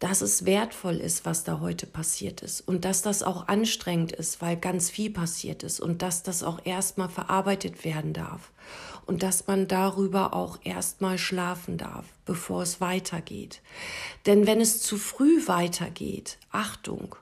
dass 0.00 0.20
es 0.20 0.46
wertvoll 0.46 0.96
ist, 0.96 1.24
was 1.26 1.44
da 1.44 1.60
heute 1.60 1.86
passiert 1.86 2.42
ist 2.42 2.62
und 2.62 2.84
dass 2.84 3.02
das 3.02 3.22
auch 3.22 3.46
anstrengend 3.46 4.10
ist, 4.10 4.42
weil 4.42 4.56
ganz 4.56 4.90
viel 4.90 5.10
passiert 5.10 5.62
ist 5.62 5.78
und 5.78 6.02
dass 6.02 6.24
das 6.24 6.42
auch 6.42 6.58
erstmal 6.64 7.08
verarbeitet 7.08 7.84
werden 7.84 8.12
darf 8.12 8.50
und 9.06 9.22
dass 9.22 9.46
man 9.46 9.68
darüber 9.68 10.34
auch 10.34 10.58
erstmal 10.64 11.18
schlafen 11.18 11.78
darf, 11.78 12.06
bevor 12.24 12.62
es 12.62 12.80
weitergeht. 12.80 13.60
Denn 14.26 14.44
wenn 14.48 14.60
es 14.60 14.82
zu 14.82 14.96
früh 14.96 15.46
weitergeht, 15.46 16.38
Achtung, 16.50 17.14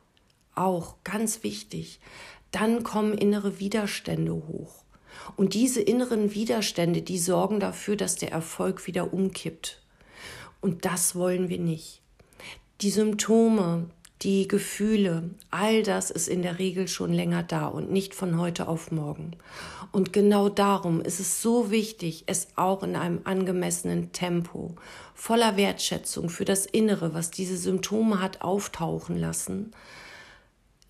auch 0.61 0.97
ganz 1.05 1.43
wichtig, 1.43 2.01
dann 2.51 2.83
kommen 2.83 3.17
innere 3.17 3.61
Widerstände 3.61 4.33
hoch. 4.33 4.85
Und 5.37 5.55
diese 5.55 5.81
inneren 5.81 6.35
Widerstände, 6.35 7.03
die 7.03 7.19
sorgen 7.19 7.61
dafür, 7.61 7.97
dass 7.97 8.17
der 8.17 8.33
Erfolg 8.33 8.87
wieder 8.87 9.13
umkippt. 9.13 9.81
Und 10.61 10.85
das 10.85 11.15
wollen 11.15 11.49
wir 11.49 11.59
nicht. 11.59 12.03
Die 12.81 12.91
Symptome, 12.91 13.91
die 14.23 14.49
Gefühle, 14.49 15.31
all 15.51 15.83
das 15.83 16.11
ist 16.11 16.29
in 16.29 16.43
der 16.43 16.59
Regel 16.59 16.89
schon 16.89 17.13
länger 17.13 17.43
da 17.43 17.67
und 17.67 17.91
nicht 17.91 18.15
von 18.15 18.39
heute 18.39 18.69
auf 18.69 18.91
morgen. 18.91 19.33
Und 19.93 20.13
genau 20.13 20.49
darum 20.51 21.01
ist 21.01 21.21
es 21.21 21.41
so 21.41 21.71
wichtig, 21.71 22.25
es 22.27 22.49
auch 22.57 22.83
in 22.83 22.97
einem 22.97 23.21
angemessenen 23.25 24.13
Tempo, 24.13 24.75
voller 25.15 25.57
Wertschätzung 25.57 26.29
für 26.29 26.45
das 26.45 26.67
Innere, 26.67 27.15
was 27.15 27.31
diese 27.31 27.57
Symptome 27.57 28.21
hat 28.21 28.43
auftauchen 28.43 29.19
lassen, 29.19 29.73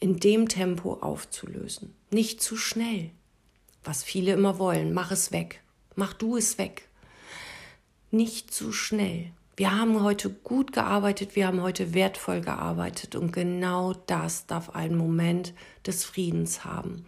in 0.01 0.19
dem 0.19 0.49
Tempo 0.49 0.95
aufzulösen. 0.95 1.95
Nicht 2.11 2.43
zu 2.43 2.57
schnell. 2.57 3.11
Was 3.85 4.03
viele 4.03 4.33
immer 4.33 4.59
wollen, 4.59 4.93
mach 4.93 5.11
es 5.11 5.31
weg. 5.31 5.63
Mach 5.95 6.15
du 6.15 6.37
es 6.37 6.59
weg. 6.59 6.89
Nicht 8.11 8.53
zu 8.53 8.73
schnell. 8.73 9.31
Wir 9.57 9.79
haben 9.79 10.03
heute 10.03 10.31
gut 10.31 10.73
gearbeitet, 10.73 11.37
wir 11.37 11.47
haben 11.47 11.61
heute 11.61 11.93
wertvoll 11.93 12.41
gearbeitet 12.41 13.15
und 13.15 13.31
genau 13.31 13.93
das 14.07 14.47
darf 14.47 14.71
ein 14.71 14.97
Moment 14.97 15.53
des 15.87 16.05
Friedens 16.05 16.65
haben. 16.65 17.05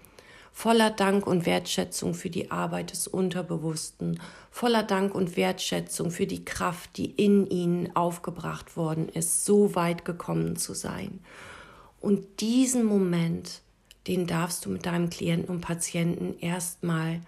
Voller 0.52 0.90
Dank 0.90 1.26
und 1.26 1.46
Wertschätzung 1.46 2.12
für 2.12 2.28
die 2.28 2.50
Arbeit 2.50 2.90
des 2.90 3.08
Unterbewussten, 3.08 4.20
voller 4.50 4.82
Dank 4.82 5.14
und 5.14 5.38
Wertschätzung 5.38 6.10
für 6.10 6.26
die 6.26 6.44
Kraft, 6.44 6.98
die 6.98 7.06
in 7.06 7.46
ihnen 7.46 7.96
aufgebracht 7.96 8.76
worden 8.76 9.08
ist, 9.08 9.46
so 9.46 9.74
weit 9.74 10.04
gekommen 10.04 10.56
zu 10.56 10.74
sein. 10.74 11.20
Und 12.02 12.40
diesen 12.40 12.82
Moment, 12.82 13.62
den 14.08 14.26
darfst 14.26 14.66
du 14.66 14.70
mit 14.70 14.86
deinem 14.86 15.08
Klienten 15.08 15.48
und 15.48 15.60
Patienten 15.60 16.36
erstmal 16.40 17.20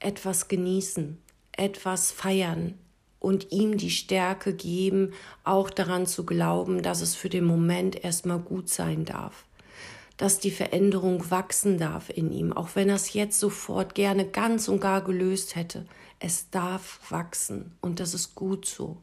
etwas 0.00 0.48
genießen, 0.48 1.18
etwas 1.52 2.10
feiern 2.10 2.78
und 3.20 3.52
ihm 3.52 3.76
die 3.76 3.90
Stärke 3.90 4.54
geben, 4.54 5.12
auch 5.44 5.68
daran 5.68 6.06
zu 6.06 6.24
glauben, 6.24 6.82
dass 6.82 7.02
es 7.02 7.14
für 7.14 7.28
den 7.28 7.44
Moment 7.44 8.02
erstmal 8.02 8.38
gut 8.38 8.70
sein 8.70 9.04
darf, 9.04 9.44
dass 10.16 10.40
die 10.40 10.50
Veränderung 10.50 11.30
wachsen 11.30 11.76
darf 11.76 12.08
in 12.08 12.32
ihm, 12.32 12.54
auch 12.54 12.70
wenn 12.74 12.88
er 12.88 12.96
es 12.96 13.12
jetzt 13.12 13.38
sofort 13.38 13.94
gerne 13.94 14.26
ganz 14.26 14.66
und 14.66 14.80
gar 14.80 15.04
gelöst 15.04 15.56
hätte. 15.56 15.84
Es 16.20 16.48
darf 16.48 17.00
wachsen 17.10 17.76
und 17.82 18.00
das 18.00 18.14
ist 18.14 18.34
gut 18.34 18.64
so. 18.64 18.96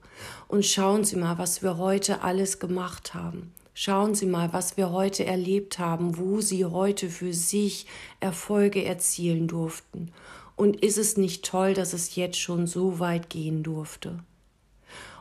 Und 0.48 0.66
schauen 0.66 1.04
Sie 1.04 1.18
mal, 1.18 1.38
was 1.38 1.62
wir 1.62 1.78
heute 1.78 2.24
alles 2.24 2.58
gemacht 2.58 3.14
haben. 3.14 3.54
Schauen 3.82 4.14
Sie 4.14 4.26
mal, 4.26 4.52
was 4.52 4.76
wir 4.76 4.92
heute 4.92 5.24
erlebt 5.24 5.80
haben, 5.80 6.18
wo 6.18 6.42
Sie 6.42 6.66
heute 6.66 7.10
für 7.10 7.34
sich 7.34 7.86
Erfolge 8.20 8.84
erzielen 8.84 9.48
durften. 9.48 10.12
Und 10.58 10.84
ist 10.84 10.98
es 10.98 11.16
nicht 11.16 11.46
toll, 11.46 11.76
dass 11.76 11.94
es 11.94 12.18
jetzt 12.18 12.38
schon 12.38 12.68
so 12.68 13.00
weit 13.00 13.30
gehen 13.30 13.64
durfte? 13.64 14.20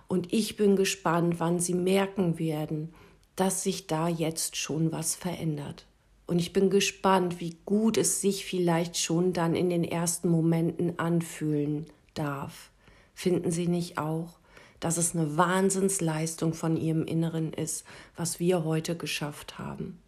Und 0.08 0.32
ich 0.32 0.56
bin 0.56 0.74
gespannt, 0.74 1.38
wann 1.38 1.60
Sie 1.60 1.74
merken 1.74 2.40
werden, 2.40 2.92
dass 3.36 3.62
sich 3.62 3.86
da 3.86 4.08
jetzt 4.08 4.56
schon 4.56 4.90
was 4.90 5.14
verändert. 5.14 5.86
Und 6.26 6.40
ich 6.40 6.52
bin 6.52 6.68
gespannt, 6.68 7.38
wie 7.38 7.56
gut 7.64 7.96
es 7.96 8.20
sich 8.20 8.44
vielleicht 8.44 8.98
schon 8.98 9.32
dann 9.32 9.54
in 9.54 9.70
den 9.70 9.84
ersten 9.84 10.28
Momenten 10.30 10.98
anfühlen 10.98 11.86
darf. 12.14 12.70
Finden 13.14 13.52
Sie 13.52 13.68
nicht 13.68 13.98
auch? 13.98 14.37
Dass 14.80 14.96
es 14.96 15.14
eine 15.14 15.36
Wahnsinnsleistung 15.36 16.54
von 16.54 16.76
ihrem 16.76 17.04
Inneren 17.04 17.52
ist, 17.52 17.84
was 18.16 18.40
wir 18.40 18.64
heute 18.64 18.96
geschafft 18.96 19.58
haben. 19.58 19.98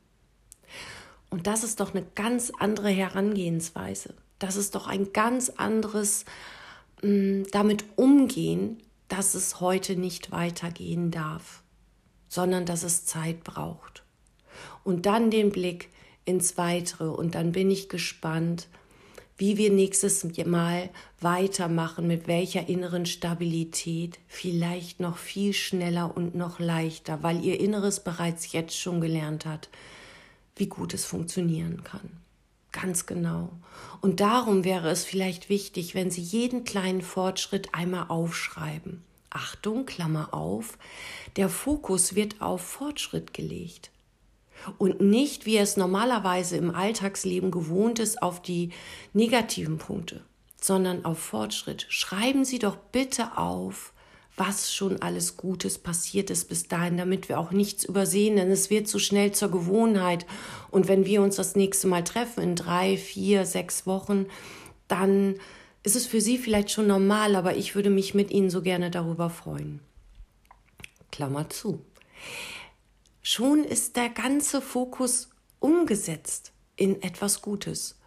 Und 1.30 1.46
das 1.46 1.64
ist 1.64 1.80
doch 1.80 1.94
eine 1.94 2.04
ganz 2.14 2.52
andere 2.58 2.90
Herangehensweise. 2.90 4.14
Das 4.38 4.56
ist 4.56 4.74
doch 4.74 4.86
ein 4.88 5.12
ganz 5.12 5.50
anderes 5.50 6.24
mh, 7.02 7.10
mm, 7.10 7.46
damit 7.52 7.84
umgehen, 7.96 8.78
dass 9.08 9.34
es 9.34 9.60
heute 9.60 9.96
nicht 9.96 10.30
weitergehen 10.30 11.10
darf, 11.10 11.62
sondern 12.28 12.64
dass 12.64 12.82
es 12.82 13.04
Zeit 13.04 13.42
braucht. 13.44 14.04
Und 14.84 15.06
dann 15.06 15.30
den 15.30 15.50
Blick 15.50 15.88
ins 16.24 16.56
Weitere 16.56 17.08
und 17.08 17.34
dann 17.34 17.52
bin 17.52 17.70
ich 17.70 17.88
gespannt, 17.88 18.68
wie 19.40 19.56
wir 19.56 19.72
nächstes 19.72 20.22
Mal 20.44 20.90
weitermachen, 21.22 22.06
mit 22.06 22.28
welcher 22.28 22.68
inneren 22.68 23.06
Stabilität, 23.06 24.18
vielleicht 24.28 25.00
noch 25.00 25.16
viel 25.16 25.54
schneller 25.54 26.14
und 26.14 26.34
noch 26.34 26.58
leichter, 26.58 27.22
weil 27.22 27.42
ihr 27.42 27.58
Inneres 27.58 28.00
bereits 28.00 28.52
jetzt 28.52 28.78
schon 28.78 29.00
gelernt 29.00 29.46
hat, 29.46 29.70
wie 30.56 30.66
gut 30.66 30.92
es 30.92 31.06
funktionieren 31.06 31.82
kann. 31.84 32.10
Ganz 32.70 33.06
genau. 33.06 33.48
Und 34.02 34.20
darum 34.20 34.64
wäre 34.64 34.90
es 34.90 35.06
vielleicht 35.06 35.48
wichtig, 35.48 35.94
wenn 35.94 36.10
Sie 36.10 36.20
jeden 36.20 36.64
kleinen 36.64 37.00
Fortschritt 37.00 37.74
einmal 37.74 38.08
aufschreiben. 38.08 39.02
Achtung, 39.30 39.86
Klammer 39.86 40.34
auf, 40.34 40.76
der 41.36 41.48
Fokus 41.48 42.14
wird 42.14 42.42
auf 42.42 42.60
Fortschritt 42.60 43.32
gelegt 43.32 43.90
und 44.78 45.00
nicht, 45.00 45.46
wie 45.46 45.56
es 45.56 45.76
normalerweise 45.76 46.56
im 46.56 46.74
Alltagsleben 46.74 47.50
gewohnt 47.50 47.98
ist, 47.98 48.22
auf 48.22 48.42
die 48.42 48.70
negativen 49.12 49.78
Punkte, 49.78 50.22
sondern 50.60 51.04
auf 51.04 51.18
Fortschritt. 51.18 51.86
Schreiben 51.88 52.44
Sie 52.44 52.58
doch 52.58 52.76
bitte 52.76 53.38
auf, 53.38 53.92
was 54.36 54.72
schon 54.72 55.02
alles 55.02 55.36
Gutes 55.36 55.78
passiert 55.78 56.30
ist 56.30 56.48
bis 56.48 56.66
dahin, 56.66 56.96
damit 56.96 57.28
wir 57.28 57.38
auch 57.38 57.50
nichts 57.50 57.84
übersehen, 57.84 58.36
denn 58.36 58.50
es 58.50 58.70
wird 58.70 58.88
so 58.88 58.98
schnell 58.98 59.32
zur 59.32 59.50
Gewohnheit. 59.50 60.24
Und 60.70 60.88
wenn 60.88 61.04
wir 61.04 61.20
uns 61.20 61.36
das 61.36 61.56
nächste 61.56 61.88
Mal 61.88 62.04
treffen 62.04 62.42
in 62.42 62.56
drei, 62.56 62.96
vier, 62.96 63.44
sechs 63.44 63.86
Wochen, 63.86 64.26
dann 64.88 65.34
ist 65.82 65.96
es 65.96 66.06
für 66.06 66.20
Sie 66.20 66.38
vielleicht 66.38 66.70
schon 66.70 66.86
normal, 66.86 67.36
aber 67.36 67.56
ich 67.56 67.74
würde 67.74 67.90
mich 67.90 68.14
mit 68.14 68.30
Ihnen 68.30 68.50
so 68.50 68.62
gerne 68.62 68.90
darüber 68.90 69.30
freuen. 69.30 69.80
Klammer 71.10 71.50
zu. 71.50 71.80
Schon 73.22 73.64
ist 73.64 73.96
der 73.96 74.08
ganze 74.08 74.62
Fokus 74.62 75.28
umgesetzt 75.58 76.52
in 76.76 77.02
etwas 77.02 77.42
Gutes. 77.42 77.98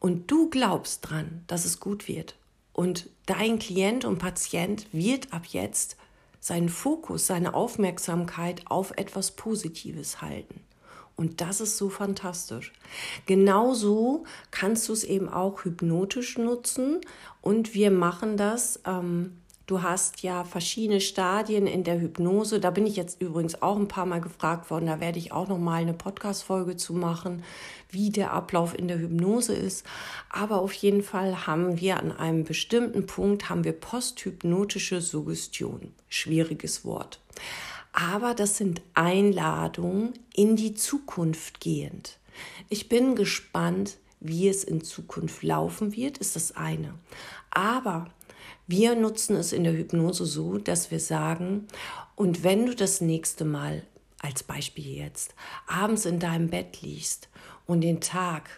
Und 0.00 0.30
du 0.30 0.50
glaubst 0.50 1.08
dran, 1.08 1.44
dass 1.46 1.64
es 1.64 1.80
gut 1.80 2.08
wird. 2.08 2.36
Und 2.72 3.08
dein 3.26 3.58
Klient 3.58 4.04
und 4.04 4.18
Patient 4.18 4.86
wird 4.92 5.32
ab 5.32 5.46
jetzt 5.46 5.96
seinen 6.40 6.68
Fokus, 6.68 7.26
seine 7.26 7.54
Aufmerksamkeit 7.54 8.62
auf 8.66 8.92
etwas 8.96 9.32
Positives 9.32 10.22
halten. 10.22 10.60
Und 11.16 11.42
das 11.42 11.60
ist 11.60 11.76
so 11.76 11.90
fantastisch. 11.90 12.72
Genauso 13.26 14.24
kannst 14.50 14.88
du 14.88 14.94
es 14.94 15.04
eben 15.04 15.28
auch 15.28 15.64
hypnotisch 15.64 16.38
nutzen. 16.38 17.00
Und 17.42 17.74
wir 17.74 17.90
machen 17.90 18.38
das 18.38 18.80
ähm, 18.86 19.39
Du 19.70 19.82
hast 19.82 20.24
ja 20.24 20.42
verschiedene 20.42 21.00
Stadien 21.00 21.68
in 21.68 21.84
der 21.84 22.00
Hypnose. 22.00 22.58
Da 22.58 22.72
bin 22.72 22.88
ich 22.88 22.96
jetzt 22.96 23.20
übrigens 23.20 23.62
auch 23.62 23.76
ein 23.76 23.86
paar 23.86 24.04
Mal 24.04 24.20
gefragt 24.20 24.68
worden. 24.68 24.86
Da 24.86 24.98
werde 24.98 25.20
ich 25.20 25.30
auch 25.30 25.46
noch 25.46 25.58
mal 25.58 25.80
eine 25.80 25.92
Podcast-Folge 25.92 26.76
zu 26.76 26.92
machen, 26.92 27.44
wie 27.88 28.10
der 28.10 28.32
Ablauf 28.32 28.76
in 28.76 28.88
der 28.88 28.98
Hypnose 28.98 29.54
ist. 29.54 29.86
Aber 30.28 30.60
auf 30.60 30.72
jeden 30.72 31.04
Fall 31.04 31.46
haben 31.46 31.78
wir 31.78 32.00
an 32.00 32.10
einem 32.10 32.42
bestimmten 32.42 33.06
Punkt 33.06 33.48
haben 33.48 33.62
wir 33.62 33.70
posthypnotische 33.70 35.00
Suggestion. 35.00 35.92
Schwieriges 36.08 36.84
Wort. 36.84 37.20
Aber 37.92 38.34
das 38.34 38.56
sind 38.56 38.82
Einladungen 38.94 40.14
in 40.34 40.56
die 40.56 40.74
Zukunft 40.74 41.60
gehend. 41.60 42.18
Ich 42.70 42.88
bin 42.88 43.14
gespannt, 43.14 43.98
wie 44.18 44.48
es 44.48 44.64
in 44.64 44.82
Zukunft 44.82 45.44
laufen 45.44 45.94
wird, 45.94 46.18
ist 46.18 46.34
das 46.34 46.56
eine. 46.56 46.94
Aber 47.52 48.08
wir 48.70 48.94
nutzen 48.94 49.36
es 49.36 49.52
in 49.52 49.64
der 49.64 49.72
Hypnose 49.72 50.24
so, 50.24 50.58
dass 50.58 50.90
wir 50.90 51.00
sagen, 51.00 51.66
und 52.14 52.44
wenn 52.44 52.66
du 52.66 52.74
das 52.74 53.00
nächste 53.00 53.44
Mal, 53.44 53.82
als 54.18 54.42
Beispiel 54.42 54.86
jetzt, 54.86 55.34
abends 55.66 56.04
in 56.04 56.18
deinem 56.18 56.48
Bett 56.48 56.82
liegst 56.82 57.28
und 57.66 57.80
den 57.80 58.00
Tag 58.00 58.50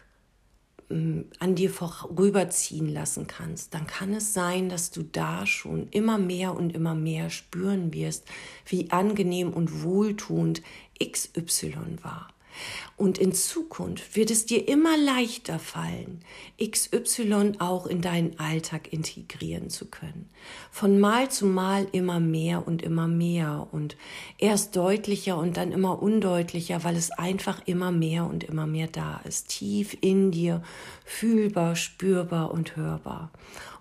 mm, 0.89 1.21
an 1.39 1.55
dir 1.55 1.71
vorüberziehen 1.71 2.89
lassen 2.89 3.27
kannst, 3.27 3.73
dann 3.75 3.87
kann 3.87 4.13
es 4.13 4.35
sein, 4.35 4.69
dass 4.69 4.91
du 4.91 5.03
da 5.03 5.47
schon 5.47 5.89
immer 5.91 6.19
mehr 6.19 6.55
und 6.55 6.75
immer 6.75 6.95
mehr 6.95 7.31
spüren 7.31 7.93
wirst, 7.93 8.27
wie 8.67 8.91
angenehm 8.91 9.53
und 9.53 9.85
wohltuend 9.85 10.63
XY 11.01 11.99
war. 12.03 12.32
Und 12.97 13.19
in 13.19 13.33
Zukunft 13.33 14.17
wird 14.17 14.31
es 14.31 14.47
dir 14.47 14.69
immer 14.69 14.97
leichter 14.97 15.59
fallen, 15.59 16.21
XY 16.63 17.53
auch 17.59 17.87
in 17.87 18.01
deinen 18.01 18.39
Alltag 18.39 18.93
integrieren 18.93 19.71
zu 19.71 19.87
können. 19.87 20.29
Von 20.71 21.01
Mal 21.01 21.31
zu 21.31 21.47
Mal 21.47 21.87
immer 21.93 22.21
mehr 22.21 22.67
und 22.67 22.83
immer 22.83 23.09
mehr 23.09 23.69
und 23.71 23.97
erst 24.39 24.77
deutlicher 24.77 25.37
und 25.37 25.57
dann 25.57 25.73
immer 25.73 26.03
undeutlicher, 26.03 26.85
weil 26.85 26.97
es 26.97 27.11
einfach 27.11 27.63
immer 27.67 27.93
mehr 27.93 28.27
und 28.27 28.45
immer 28.45 28.67
mehr 28.67 28.87
da 28.87 29.21
ist. 29.25 29.49
Tief 29.49 29.97
in 30.01 30.31
dir, 30.31 30.63
fühlbar, 31.05 31.77
spürbar 31.77 32.51
und 32.53 32.77
hörbar. 32.77 33.31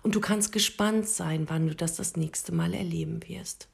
Und 0.02 0.14
du 0.14 0.20
kannst 0.20 0.52
gespannt 0.52 1.08
sein, 1.08 1.44
wann 1.48 1.68
du 1.68 1.74
das 1.74 1.96
das 1.96 2.16
nächste 2.16 2.52
Mal 2.52 2.74
erleben 2.74 3.20
wirst. 3.28 3.68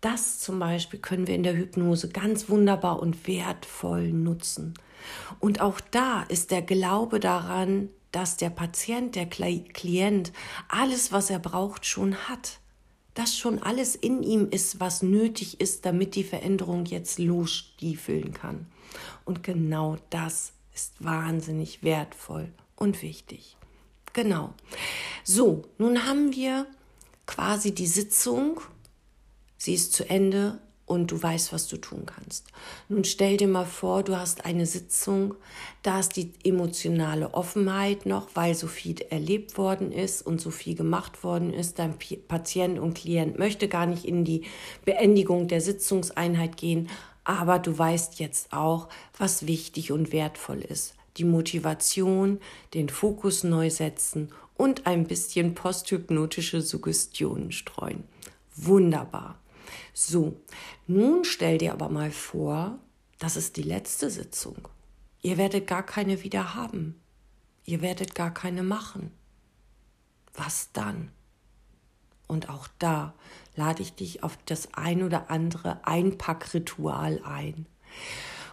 Das 0.00 0.38
zum 0.38 0.58
Beispiel 0.60 1.00
können 1.00 1.26
wir 1.26 1.34
in 1.34 1.42
der 1.42 1.56
Hypnose 1.56 2.08
ganz 2.08 2.48
wunderbar 2.48 3.00
und 3.00 3.26
wertvoll 3.26 4.12
nutzen. 4.12 4.74
Und 5.40 5.60
auch 5.60 5.80
da 5.80 6.22
ist 6.22 6.50
der 6.50 6.62
Glaube 6.62 7.18
daran, 7.20 7.88
dass 8.12 8.36
der 8.36 8.50
Patient, 8.50 9.16
der 9.16 9.26
Klient 9.26 10.32
alles, 10.68 11.12
was 11.12 11.30
er 11.30 11.38
braucht, 11.38 11.84
schon 11.84 12.14
hat. 12.28 12.60
Dass 13.14 13.36
schon 13.36 13.60
alles 13.60 13.96
in 13.96 14.22
ihm 14.22 14.48
ist, 14.48 14.78
was 14.78 15.02
nötig 15.02 15.60
ist, 15.60 15.84
damit 15.84 16.14
die 16.14 16.24
Veränderung 16.24 16.84
jetzt 16.84 17.18
losstiefeln 17.18 18.32
kann. 18.32 18.66
Und 19.24 19.42
genau 19.42 19.96
das 20.10 20.52
ist 20.72 21.04
wahnsinnig 21.04 21.82
wertvoll 21.82 22.52
und 22.76 23.02
wichtig. 23.02 23.56
Genau. 24.12 24.54
So, 25.24 25.64
nun 25.78 26.06
haben 26.06 26.34
wir 26.34 26.66
quasi 27.26 27.74
die 27.74 27.86
Sitzung 27.86 28.60
Sie 29.58 29.74
ist 29.74 29.92
zu 29.92 30.08
Ende 30.08 30.60
und 30.88 31.10
du 31.10 31.22
weißt, 31.22 31.52
was 31.52 31.68
du 31.68 31.76
tun 31.76 32.06
kannst. 32.06 32.46
Nun 32.88 33.04
stell 33.04 33.36
dir 33.36 33.46
mal 33.46 33.66
vor, 33.66 34.02
du 34.02 34.16
hast 34.16 34.46
eine 34.46 34.66
Sitzung, 34.66 35.34
da 35.82 36.00
ist 36.00 36.16
die 36.16 36.32
emotionale 36.44 37.34
Offenheit 37.34 38.06
noch, 38.06 38.28
weil 38.34 38.54
so 38.54 38.66
viel 38.66 39.00
erlebt 39.10 39.58
worden 39.58 39.92
ist 39.92 40.22
und 40.22 40.40
so 40.40 40.50
viel 40.50 40.74
gemacht 40.74 41.22
worden 41.22 41.52
ist. 41.52 41.78
Dein 41.78 41.94
Patient 42.26 42.78
und 42.78 42.94
Klient 42.94 43.38
möchte 43.38 43.68
gar 43.68 43.86
nicht 43.86 44.06
in 44.06 44.24
die 44.24 44.42
Beendigung 44.84 45.46
der 45.46 45.60
Sitzungseinheit 45.60 46.56
gehen, 46.56 46.88
aber 47.24 47.58
du 47.58 47.76
weißt 47.76 48.18
jetzt 48.20 48.52
auch, 48.54 48.88
was 49.18 49.46
wichtig 49.46 49.92
und 49.92 50.12
wertvoll 50.12 50.62
ist. 50.62 50.94
Die 51.18 51.24
Motivation, 51.24 52.40
den 52.72 52.88
Fokus 52.88 53.44
neu 53.44 53.68
setzen 53.68 54.30
und 54.56 54.86
ein 54.86 55.04
bisschen 55.04 55.54
posthypnotische 55.54 56.62
Suggestionen 56.62 57.52
streuen. 57.52 58.04
Wunderbar. 58.56 59.38
So, 60.00 60.40
nun 60.86 61.24
stell 61.24 61.58
dir 61.58 61.72
aber 61.72 61.88
mal 61.88 62.12
vor, 62.12 62.78
das 63.18 63.36
ist 63.36 63.56
die 63.56 63.64
letzte 63.64 64.10
Sitzung. 64.10 64.68
Ihr 65.22 65.38
werdet 65.38 65.66
gar 65.66 65.82
keine 65.82 66.22
wieder 66.22 66.54
haben. 66.54 67.00
Ihr 67.64 67.82
werdet 67.82 68.14
gar 68.14 68.32
keine 68.32 68.62
machen. 68.62 69.10
Was 70.34 70.70
dann? 70.72 71.10
Und 72.28 72.48
auch 72.48 72.68
da 72.78 73.12
lade 73.56 73.82
ich 73.82 73.92
dich 73.92 74.22
auf 74.22 74.38
das 74.46 74.72
ein 74.72 75.02
oder 75.02 75.32
andere 75.32 75.84
Einpackritual 75.84 77.20
ein. 77.24 77.66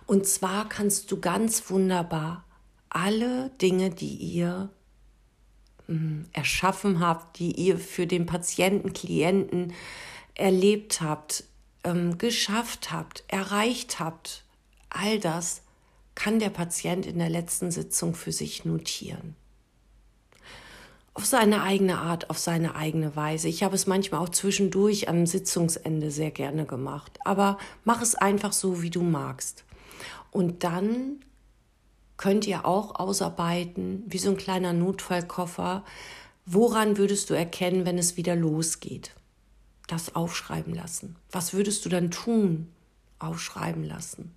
Und 0.08 0.26
zwar 0.26 0.68
kannst 0.68 1.12
du 1.12 1.20
ganz 1.20 1.70
wunderbar 1.70 2.44
alle 2.90 3.52
Dinge, 3.62 3.92
die 3.92 4.16
ihr 4.16 4.72
hm, 5.86 6.26
erschaffen 6.34 7.02
habt, 7.02 7.38
die 7.38 7.52
ihr 7.52 7.78
für 7.78 8.08
den 8.08 8.26
Patienten, 8.26 8.94
Klienten 8.94 9.74
erlebt 10.36 11.02
habt, 11.02 11.46
ähm, 11.84 12.18
geschafft 12.18 12.92
habt, 12.92 13.24
erreicht 13.28 14.00
habt, 14.00 14.44
all 14.90 15.20
das 15.20 15.62
kann 16.14 16.40
der 16.40 16.50
Patient 16.50 17.06
in 17.06 17.20
der 17.20 17.30
letzten 17.30 17.72
Sitzung 17.72 18.16
für 18.16 18.32
sich 18.32 18.66
notieren. 18.66 19.36
Auf 21.14 21.26
seine 21.26 21.62
eigene 21.64 22.00
Art, 22.00 22.30
auf 22.30 22.38
seine 22.38 22.76
eigene 22.76 23.16
Weise. 23.16 23.48
Ich 23.48 23.64
habe 23.64 23.76
es 23.76 23.88
manchmal 23.88 24.22
auch 24.22 24.30
zwischendurch 24.30 25.08
am 25.08 25.26
Sitzungsende 25.26 26.12
sehr 26.12 26.32
gerne 26.32 26.66
gemacht. 26.66 27.20
Aber 27.24 27.58
mach 27.86 28.02
es 28.02 28.16
einfach 28.16 28.52
so, 28.52 28.82
wie 28.82 28.90
du 28.90 29.02
magst. 29.02 29.64
Und 30.32 30.66
dann 30.66 31.22
könnt 32.18 32.48
ihr 32.48 32.66
auch 32.66 32.96
ausarbeiten, 32.96 34.04
wie 34.08 34.18
so 34.18 34.30
ein 34.30 34.38
kleiner 34.38 34.74
Notfallkoffer, 34.74 35.86
woran 36.46 36.98
würdest 36.98 37.30
du 37.30 37.34
erkennen, 37.34 37.86
wenn 37.86 37.98
es 37.98 38.18
wieder 38.18 38.36
losgeht? 38.36 39.12
Das 39.88 40.16
aufschreiben 40.16 40.74
lassen. 40.74 41.16
Was 41.32 41.54
würdest 41.54 41.86
du 41.86 41.90
dann 41.90 42.12
tun? 42.12 42.72
Aufschreiben 43.20 43.84
lassen. 43.84 44.34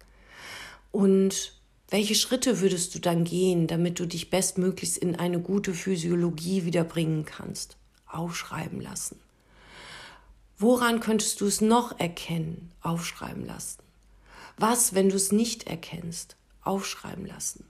Und 0.92 1.54
welche 1.90 2.14
Schritte 2.14 2.60
würdest 2.60 2.94
du 2.94 2.98
dann 2.98 3.24
gehen, 3.24 3.66
damit 3.66 3.98
du 3.98 4.06
dich 4.06 4.30
bestmöglichst 4.30 4.98
in 4.98 5.16
eine 5.16 5.40
gute 5.40 5.72
Physiologie 5.72 6.64
wiederbringen 6.64 7.24
kannst? 7.24 7.76
Aufschreiben 8.06 8.80
lassen. 8.80 9.18
Woran 10.58 11.00
könntest 11.00 11.40
du 11.40 11.46
es 11.46 11.60
noch 11.60 11.98
erkennen? 11.98 12.72
Aufschreiben 12.82 13.46
lassen. 13.46 13.78
Was, 14.56 14.94
wenn 14.94 15.08
du 15.08 15.16
es 15.16 15.30
nicht 15.32 15.68
erkennst? 15.68 16.36
Aufschreiben 16.62 17.26
lassen. 17.26 17.64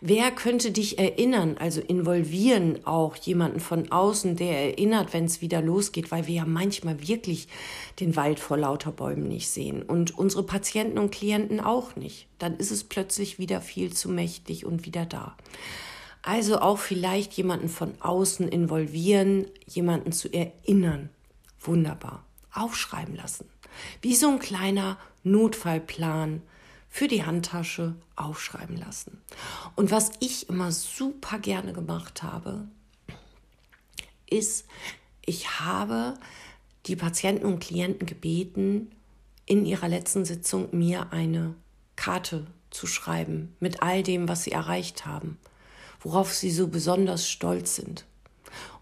Wer 0.00 0.30
könnte 0.30 0.70
dich 0.70 0.98
erinnern, 0.98 1.56
also 1.58 1.80
involvieren 1.80 2.84
auch 2.86 3.16
jemanden 3.16 3.60
von 3.60 3.90
außen, 3.90 4.36
der 4.36 4.70
erinnert, 4.70 5.12
wenn 5.12 5.24
es 5.24 5.40
wieder 5.40 5.62
losgeht, 5.62 6.10
weil 6.10 6.26
wir 6.26 6.34
ja 6.34 6.44
manchmal 6.44 7.06
wirklich 7.06 7.48
den 8.00 8.16
Wald 8.16 8.40
vor 8.40 8.56
lauter 8.56 8.92
Bäumen 8.92 9.28
nicht 9.28 9.48
sehen 9.48 9.82
und 9.82 10.18
unsere 10.18 10.42
Patienten 10.42 10.98
und 10.98 11.10
Klienten 11.10 11.60
auch 11.60 11.96
nicht. 11.96 12.26
Dann 12.38 12.56
ist 12.56 12.70
es 12.70 12.84
plötzlich 12.84 13.38
wieder 13.38 13.60
viel 13.60 13.92
zu 13.92 14.08
mächtig 14.08 14.66
und 14.66 14.86
wieder 14.86 15.06
da. 15.06 15.36
Also 16.22 16.60
auch 16.60 16.78
vielleicht 16.78 17.32
jemanden 17.32 17.68
von 17.68 17.94
außen 18.00 18.48
involvieren, 18.48 19.46
jemanden 19.66 20.12
zu 20.12 20.32
erinnern. 20.32 21.10
Wunderbar. 21.60 22.24
Aufschreiben 22.52 23.16
lassen. 23.16 23.48
Wie 24.00 24.14
so 24.14 24.28
ein 24.28 24.38
kleiner 24.38 24.98
Notfallplan 25.24 26.42
für 26.92 27.08
die 27.08 27.24
Handtasche 27.24 27.94
aufschreiben 28.16 28.76
lassen. 28.76 29.22
Und 29.76 29.90
was 29.90 30.10
ich 30.20 30.50
immer 30.50 30.70
super 30.70 31.38
gerne 31.38 31.72
gemacht 31.72 32.22
habe, 32.22 32.68
ist, 34.28 34.66
ich 35.24 35.58
habe 35.58 36.18
die 36.84 36.96
Patienten 36.96 37.46
und 37.46 37.60
Klienten 37.60 38.06
gebeten, 38.06 38.90
in 39.46 39.64
ihrer 39.64 39.88
letzten 39.88 40.26
Sitzung 40.26 40.68
mir 40.72 41.14
eine 41.14 41.54
Karte 41.96 42.46
zu 42.70 42.86
schreiben 42.86 43.56
mit 43.58 43.82
all 43.82 44.02
dem, 44.02 44.28
was 44.28 44.44
sie 44.44 44.52
erreicht 44.52 45.06
haben, 45.06 45.38
worauf 46.00 46.34
sie 46.34 46.50
so 46.50 46.68
besonders 46.68 47.26
stolz 47.26 47.74
sind. 47.74 48.04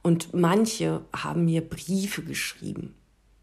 Und 0.02 0.34
manche 0.34 1.04
haben 1.12 1.44
mir 1.44 1.60
Briefe 1.60 2.24
geschrieben 2.24 2.96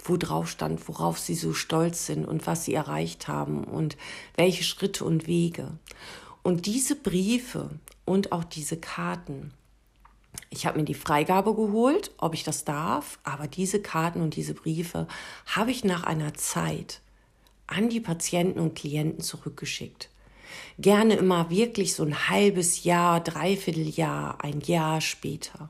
wo 0.10 0.18
drauf 0.18 0.50
stand, 0.50 0.88
worauf 0.88 1.20
sie 1.20 1.36
so 1.36 1.54
stolz 1.54 2.06
sind 2.06 2.26
und 2.26 2.48
was 2.48 2.66
sie 2.66 2.74
erreicht 2.74 3.28
haben 3.28 3.64
und 3.64 3.98
welche 4.36 4.64
Schritte 4.64 5.06
und 5.06 5.28
Wege. 5.28 5.72
Und 6.44 6.66
diese 6.66 6.96
Briefe 6.96 7.70
und 8.06 8.32
auch 8.32 8.44
diese 8.44 8.78
Karten, 8.78 9.52
ich 10.50 10.66
habe 10.66 10.80
mir 10.80 10.86
die 10.86 10.94
Freigabe 10.94 11.54
geholt, 11.54 12.12
ob 12.18 12.34
ich 12.34 12.44
das 12.44 12.64
darf, 12.64 13.20
aber 13.24 13.48
diese 13.48 13.82
Karten 13.82 14.22
und 14.22 14.36
diese 14.36 14.54
Briefe 14.54 15.08
habe 15.46 15.72
ich 15.72 15.84
nach 15.84 16.04
einer 16.04 16.34
Zeit 16.36 17.02
an 17.68 17.90
die 17.90 18.00
Patienten 18.00 18.60
und 18.60 18.76
Klienten 18.76 19.22
zurückgeschickt. 19.22 20.10
Gerne 20.80 21.16
immer 21.16 21.50
wirklich 21.50 21.94
so 21.94 22.04
ein 22.04 22.30
halbes 22.30 22.84
Jahr, 22.84 23.20
dreiviertel 23.20 23.90
Jahr, 23.90 24.44
ein 24.44 24.62
Jahr 24.62 25.02
später. 25.02 25.70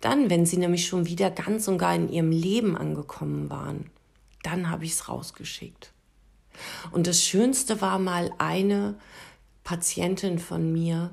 Dann, 0.00 0.30
wenn 0.30 0.46
sie 0.46 0.56
nämlich 0.56 0.86
schon 0.86 1.06
wieder 1.06 1.30
ganz 1.30 1.68
und 1.68 1.78
gar 1.78 1.94
in 1.94 2.10
ihrem 2.10 2.30
Leben 2.30 2.76
angekommen 2.76 3.50
waren, 3.50 3.90
dann 4.42 4.70
habe 4.70 4.84
ich 4.84 4.92
es 4.92 5.08
rausgeschickt. 5.08 5.92
Und 6.92 7.06
das 7.06 7.22
Schönste 7.22 7.80
war 7.80 7.98
mal 7.98 8.32
eine 8.38 8.94
Patientin 9.64 10.38
von 10.38 10.72
mir, 10.72 11.10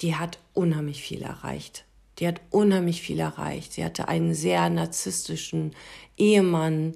die 0.00 0.16
hat 0.16 0.38
unheimlich 0.54 1.02
viel 1.02 1.22
erreicht. 1.22 1.84
Die 2.18 2.26
hat 2.26 2.40
unheimlich 2.50 3.02
viel 3.02 3.18
erreicht. 3.18 3.72
Sie 3.74 3.84
hatte 3.84 4.08
einen 4.08 4.34
sehr 4.34 4.68
narzisstischen 4.70 5.74
Ehemann. 6.16 6.94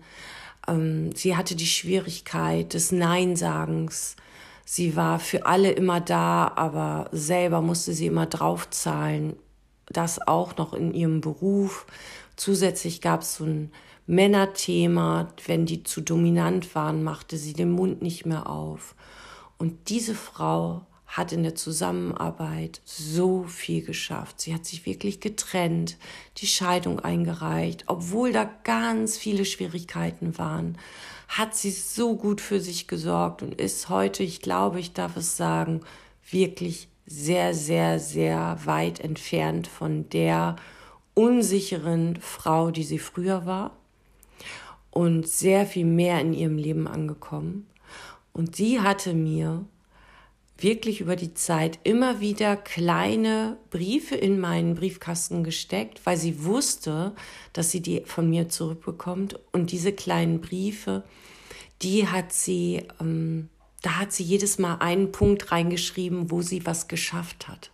Ähm, 0.68 1.14
sie 1.14 1.36
hatte 1.36 1.56
die 1.56 1.66
Schwierigkeit 1.66 2.74
des 2.74 2.92
Neinsagens. 2.92 4.16
Sie 4.64 4.96
war 4.96 5.18
für 5.18 5.46
alle 5.46 5.72
immer 5.72 6.00
da, 6.00 6.52
aber 6.56 7.08
selber 7.12 7.60
musste 7.60 7.92
sie 7.92 8.06
immer 8.06 8.26
draufzahlen. 8.26 9.36
Das 9.86 10.26
auch 10.26 10.56
noch 10.56 10.72
in 10.72 10.94
ihrem 10.94 11.20
Beruf. 11.20 11.86
Zusätzlich 12.36 13.00
gab 13.00 13.22
es 13.22 13.36
so 13.36 13.44
ein 13.44 13.72
Männerthema. 14.06 15.28
Wenn 15.46 15.66
die 15.66 15.82
zu 15.82 16.00
dominant 16.00 16.74
waren, 16.74 17.02
machte 17.02 17.36
sie 17.36 17.52
den 17.52 17.70
Mund 17.70 18.02
nicht 18.02 18.26
mehr 18.26 18.48
auf. 18.48 18.94
Und 19.58 19.88
diese 19.88 20.14
Frau 20.14 20.86
hat 21.06 21.30
in 21.32 21.44
der 21.44 21.54
Zusammenarbeit 21.54 22.80
so 22.84 23.44
viel 23.44 23.84
geschafft. 23.84 24.40
Sie 24.40 24.52
hat 24.52 24.64
sich 24.64 24.84
wirklich 24.84 25.20
getrennt, 25.20 25.96
die 26.38 26.48
Scheidung 26.48 26.98
eingereicht, 26.98 27.84
obwohl 27.86 28.32
da 28.32 28.50
ganz 28.64 29.16
viele 29.16 29.44
Schwierigkeiten 29.44 30.38
waren, 30.38 30.76
hat 31.28 31.54
sie 31.54 31.70
so 31.70 32.16
gut 32.16 32.40
für 32.40 32.60
sich 32.60 32.88
gesorgt 32.88 33.42
und 33.42 33.60
ist 33.60 33.88
heute, 33.88 34.24
ich 34.24 34.40
glaube, 34.40 34.80
ich 34.80 34.92
darf 34.92 35.16
es 35.16 35.36
sagen, 35.36 35.82
wirklich 36.28 36.88
sehr, 37.06 37.54
sehr, 37.54 37.98
sehr 37.98 38.58
weit 38.64 39.00
entfernt 39.00 39.66
von 39.66 40.08
der 40.10 40.56
unsicheren 41.14 42.16
Frau, 42.20 42.70
die 42.70 42.82
sie 42.82 42.98
früher 42.98 43.46
war 43.46 43.72
und 44.90 45.28
sehr 45.28 45.66
viel 45.66 45.86
mehr 45.86 46.20
in 46.20 46.32
ihrem 46.32 46.56
Leben 46.56 46.86
angekommen. 46.86 47.66
Und 48.32 48.56
sie 48.56 48.80
hatte 48.80 49.14
mir 49.14 49.64
wirklich 50.58 51.00
über 51.00 51.16
die 51.16 51.34
Zeit 51.34 51.78
immer 51.82 52.20
wieder 52.20 52.56
kleine 52.56 53.56
Briefe 53.70 54.14
in 54.14 54.38
meinen 54.38 54.74
Briefkasten 54.74 55.42
gesteckt, 55.42 56.00
weil 56.04 56.16
sie 56.16 56.44
wusste, 56.44 57.12
dass 57.52 57.70
sie 57.70 57.80
die 57.80 58.02
von 58.04 58.30
mir 58.30 58.48
zurückbekommt. 58.48 59.38
Und 59.52 59.72
diese 59.72 59.92
kleinen 59.92 60.40
Briefe, 60.40 61.02
die 61.82 62.06
hat 62.08 62.32
sie, 62.32 62.84
ähm, 63.00 63.48
da 63.84 63.96
hat 63.98 64.12
sie 64.12 64.22
jedes 64.22 64.58
Mal 64.58 64.76
einen 64.76 65.12
Punkt 65.12 65.52
reingeschrieben, 65.52 66.30
wo 66.30 66.40
sie 66.40 66.64
was 66.64 66.88
geschafft 66.88 67.48
hat, 67.48 67.70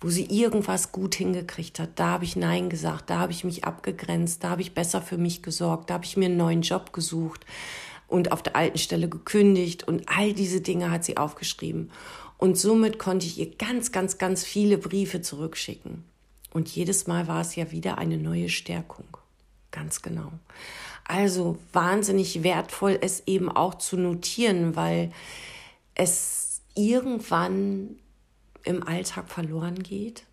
wo 0.00 0.08
sie 0.08 0.26
irgendwas 0.26 0.92
gut 0.92 1.16
hingekriegt 1.16 1.80
hat. 1.80 1.90
Da 1.96 2.06
habe 2.10 2.24
ich 2.24 2.36
Nein 2.36 2.70
gesagt, 2.70 3.10
da 3.10 3.18
habe 3.18 3.32
ich 3.32 3.42
mich 3.42 3.64
abgegrenzt, 3.64 4.44
da 4.44 4.50
habe 4.50 4.62
ich 4.62 4.72
besser 4.72 5.02
für 5.02 5.18
mich 5.18 5.42
gesorgt, 5.42 5.90
da 5.90 5.94
habe 5.94 6.04
ich 6.04 6.16
mir 6.16 6.26
einen 6.26 6.36
neuen 6.36 6.62
Job 6.62 6.92
gesucht 6.92 7.44
und 8.06 8.30
auf 8.30 8.40
der 8.40 8.54
alten 8.54 8.78
Stelle 8.78 9.08
gekündigt 9.08 9.82
und 9.88 10.08
all 10.08 10.32
diese 10.32 10.60
Dinge 10.60 10.92
hat 10.92 11.04
sie 11.04 11.16
aufgeschrieben. 11.16 11.90
Und 12.38 12.56
somit 12.56 13.00
konnte 13.00 13.26
ich 13.26 13.36
ihr 13.38 13.50
ganz, 13.56 13.90
ganz, 13.90 14.18
ganz 14.18 14.44
viele 14.44 14.78
Briefe 14.78 15.22
zurückschicken. 15.22 16.04
Und 16.52 16.68
jedes 16.68 17.08
Mal 17.08 17.26
war 17.26 17.40
es 17.40 17.56
ja 17.56 17.72
wieder 17.72 17.98
eine 17.98 18.16
neue 18.16 18.48
Stärkung. 18.48 19.06
Ganz 19.72 20.02
genau. 20.02 20.30
Also 21.08 21.58
wahnsinnig 21.72 22.42
wertvoll, 22.42 22.98
es 23.00 23.22
eben 23.26 23.48
auch 23.48 23.74
zu 23.74 23.96
notieren, 23.96 24.74
weil 24.74 25.12
es 25.94 26.62
irgendwann 26.74 27.96
im 28.64 28.82
Alltag 28.86 29.28
verloren 29.28 29.82
geht. 29.82 30.24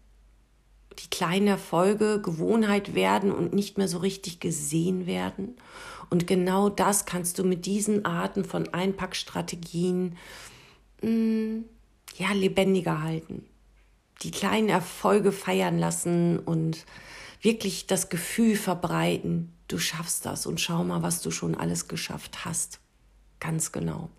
Die 0.99 1.09
kleinen 1.09 1.47
Erfolge 1.47 2.21
Gewohnheit 2.21 2.95
werden 2.95 3.31
und 3.31 3.53
nicht 3.53 3.77
mehr 3.77 3.87
so 3.87 3.99
richtig 3.99 4.39
gesehen 4.39 5.05
werden. 5.05 5.55
Und 6.09 6.27
genau 6.27 6.69
das 6.69 7.05
kannst 7.05 7.39
du 7.39 7.43
mit 7.43 7.65
diesen 7.65 8.05
Arten 8.05 8.43
von 8.43 8.73
Einpackstrategien 8.73 10.17
mh, 11.01 11.09
mm, 11.09 11.65
ja, 12.17 12.31
lebendiger 12.33 13.01
halten. 13.01 13.45
Die 14.21 14.31
kleinen 14.31 14.69
Erfolge 14.69 15.31
feiern 15.31 15.79
lassen 15.79 16.39
und 16.39 16.85
wirklich 17.41 17.87
das 17.87 18.09
Gefühl 18.09 18.55
verbreiten, 18.55 19.51
du 19.73 19.79
schaffst 19.79 20.25
das 20.25 20.45
und 20.45 20.61
schau 20.61 20.83
mal, 20.83 21.01
was 21.01 21.21
du 21.21 21.31
schon 21.31 21.55
alles 21.55 21.87
geschafft 21.87 22.45
hast. 22.45 22.79
Ganz 23.39 23.71
genau. 23.71 24.09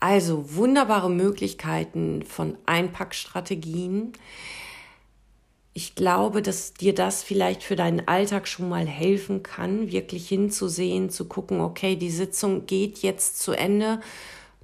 Also 0.00 0.54
wunderbare 0.54 1.10
Möglichkeiten 1.10 2.22
von 2.22 2.56
Einpackstrategien. 2.66 4.12
Ich 5.74 5.94
glaube, 5.94 6.40
dass 6.40 6.72
dir 6.72 6.94
das 6.94 7.22
vielleicht 7.22 7.62
für 7.62 7.76
deinen 7.76 8.08
Alltag 8.08 8.48
schon 8.48 8.68
mal 8.68 8.86
helfen 8.86 9.42
kann, 9.42 9.92
wirklich 9.92 10.28
hinzusehen, 10.28 11.10
zu 11.10 11.26
gucken, 11.26 11.60
okay, 11.60 11.96
die 11.96 12.10
Sitzung 12.10 12.66
geht 12.66 12.98
jetzt 12.98 13.40
zu 13.40 13.52
Ende, 13.52 14.00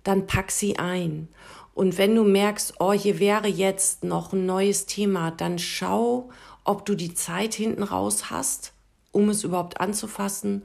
dann 0.03 0.27
pack 0.27 0.51
sie 0.51 0.79
ein. 0.79 1.29
Und 1.75 1.99
wenn 1.99 2.15
du 2.15 2.25
merkst, 2.25 2.75
oh, 2.81 2.93
hier 2.93 3.19
wäre 3.19 3.49
jetzt 3.49 4.05
noch 4.05 4.33
ein 4.33 4.47
neues 4.47 4.87
Thema, 4.87 5.31
dann 5.31 5.59
schau, 5.59 6.31
ob 6.65 6.87
du 6.87 6.95
die 6.95 7.15
Zeit 7.15 7.55
hinten 7.55 7.83
raus 7.83 8.31
hast, 8.31 8.73
um 9.13 9.29
es 9.29 9.45
überhaupt 9.45 9.81
anzufassen. 9.81 10.63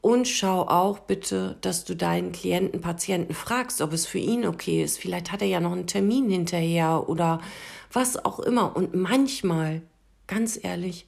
Und 0.00 0.26
schau 0.26 0.62
auch 0.62 1.00
bitte, 1.00 1.56
dass 1.60 1.84
du 1.84 1.94
deinen 1.94 2.32
Klienten, 2.32 2.80
Patienten 2.80 3.34
fragst, 3.34 3.82
ob 3.82 3.92
es 3.92 4.06
für 4.06 4.18
ihn 4.18 4.46
okay 4.46 4.82
ist. 4.82 4.98
Vielleicht 4.98 5.30
hat 5.30 5.42
er 5.42 5.48
ja 5.48 5.60
noch 5.60 5.72
einen 5.72 5.86
Termin 5.86 6.30
hinterher 6.30 7.08
oder 7.08 7.40
was 7.92 8.24
auch 8.24 8.40
immer. 8.40 8.74
Und 8.74 8.94
manchmal 8.94 9.82
ganz 10.30 10.58
ehrlich, 10.62 11.06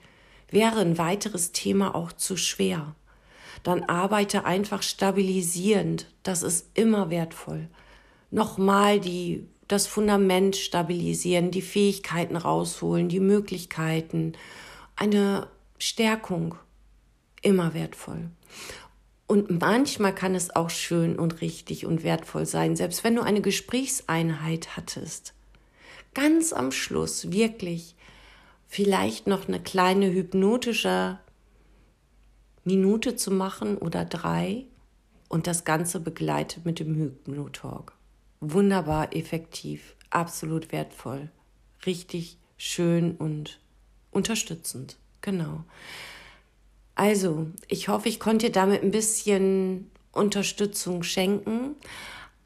wäre 0.50 0.80
ein 0.80 0.98
weiteres 0.98 1.52
Thema 1.52 1.94
auch 1.94 2.12
zu 2.12 2.36
schwer. 2.36 2.94
Dann 3.62 3.84
arbeite 3.84 4.44
einfach 4.44 4.82
stabilisierend. 4.82 6.06
Das 6.24 6.42
ist 6.42 6.66
immer 6.74 7.08
wertvoll. 7.08 7.68
Nochmal 8.30 8.98
die, 8.98 9.46
das 9.68 9.86
Fundament 9.86 10.56
stabilisieren, 10.56 11.52
die 11.52 11.62
Fähigkeiten 11.62 12.36
rausholen, 12.36 13.08
die 13.08 13.20
Möglichkeiten. 13.20 14.32
Eine 14.96 15.46
Stärkung. 15.78 16.56
Immer 17.42 17.74
wertvoll. 17.74 18.30
Und 19.26 19.60
manchmal 19.60 20.14
kann 20.14 20.34
es 20.34 20.54
auch 20.54 20.70
schön 20.70 21.18
und 21.18 21.40
richtig 21.40 21.86
und 21.86 22.04
wertvoll 22.04 22.46
sein, 22.46 22.76
selbst 22.76 23.02
wenn 23.02 23.16
du 23.16 23.22
eine 23.22 23.40
Gesprächseinheit 23.40 24.76
hattest. 24.76 25.34
Ganz 26.14 26.52
am 26.52 26.72
Schluss 26.72 27.32
wirklich 27.32 27.96
vielleicht 28.68 29.26
noch 29.26 29.48
eine 29.48 29.60
kleine 29.60 30.12
hypnotische 30.12 31.18
Minute 32.64 33.16
zu 33.16 33.30
machen 33.30 33.76
oder 33.76 34.04
drei 34.04 34.66
und 35.28 35.46
das 35.46 35.64
Ganze 35.64 35.98
begleitet 35.98 36.64
mit 36.64 36.78
dem 36.78 36.94
Hypnotalk. 36.94 37.94
Wunderbar 38.40 39.16
effektiv, 39.16 39.96
absolut 40.10 40.72
wertvoll, 40.72 41.30
richtig 41.86 42.38
schön 42.56 43.16
und 43.16 43.60
unterstützend. 44.10 44.96
Genau. 45.22 45.64
Also, 46.94 47.46
ich 47.68 47.88
hoffe, 47.88 48.08
ich 48.08 48.20
konnte 48.20 48.46
dir 48.46 48.52
damit 48.52 48.82
ein 48.82 48.90
bisschen 48.90 49.90
Unterstützung 50.12 51.02
schenken, 51.02 51.76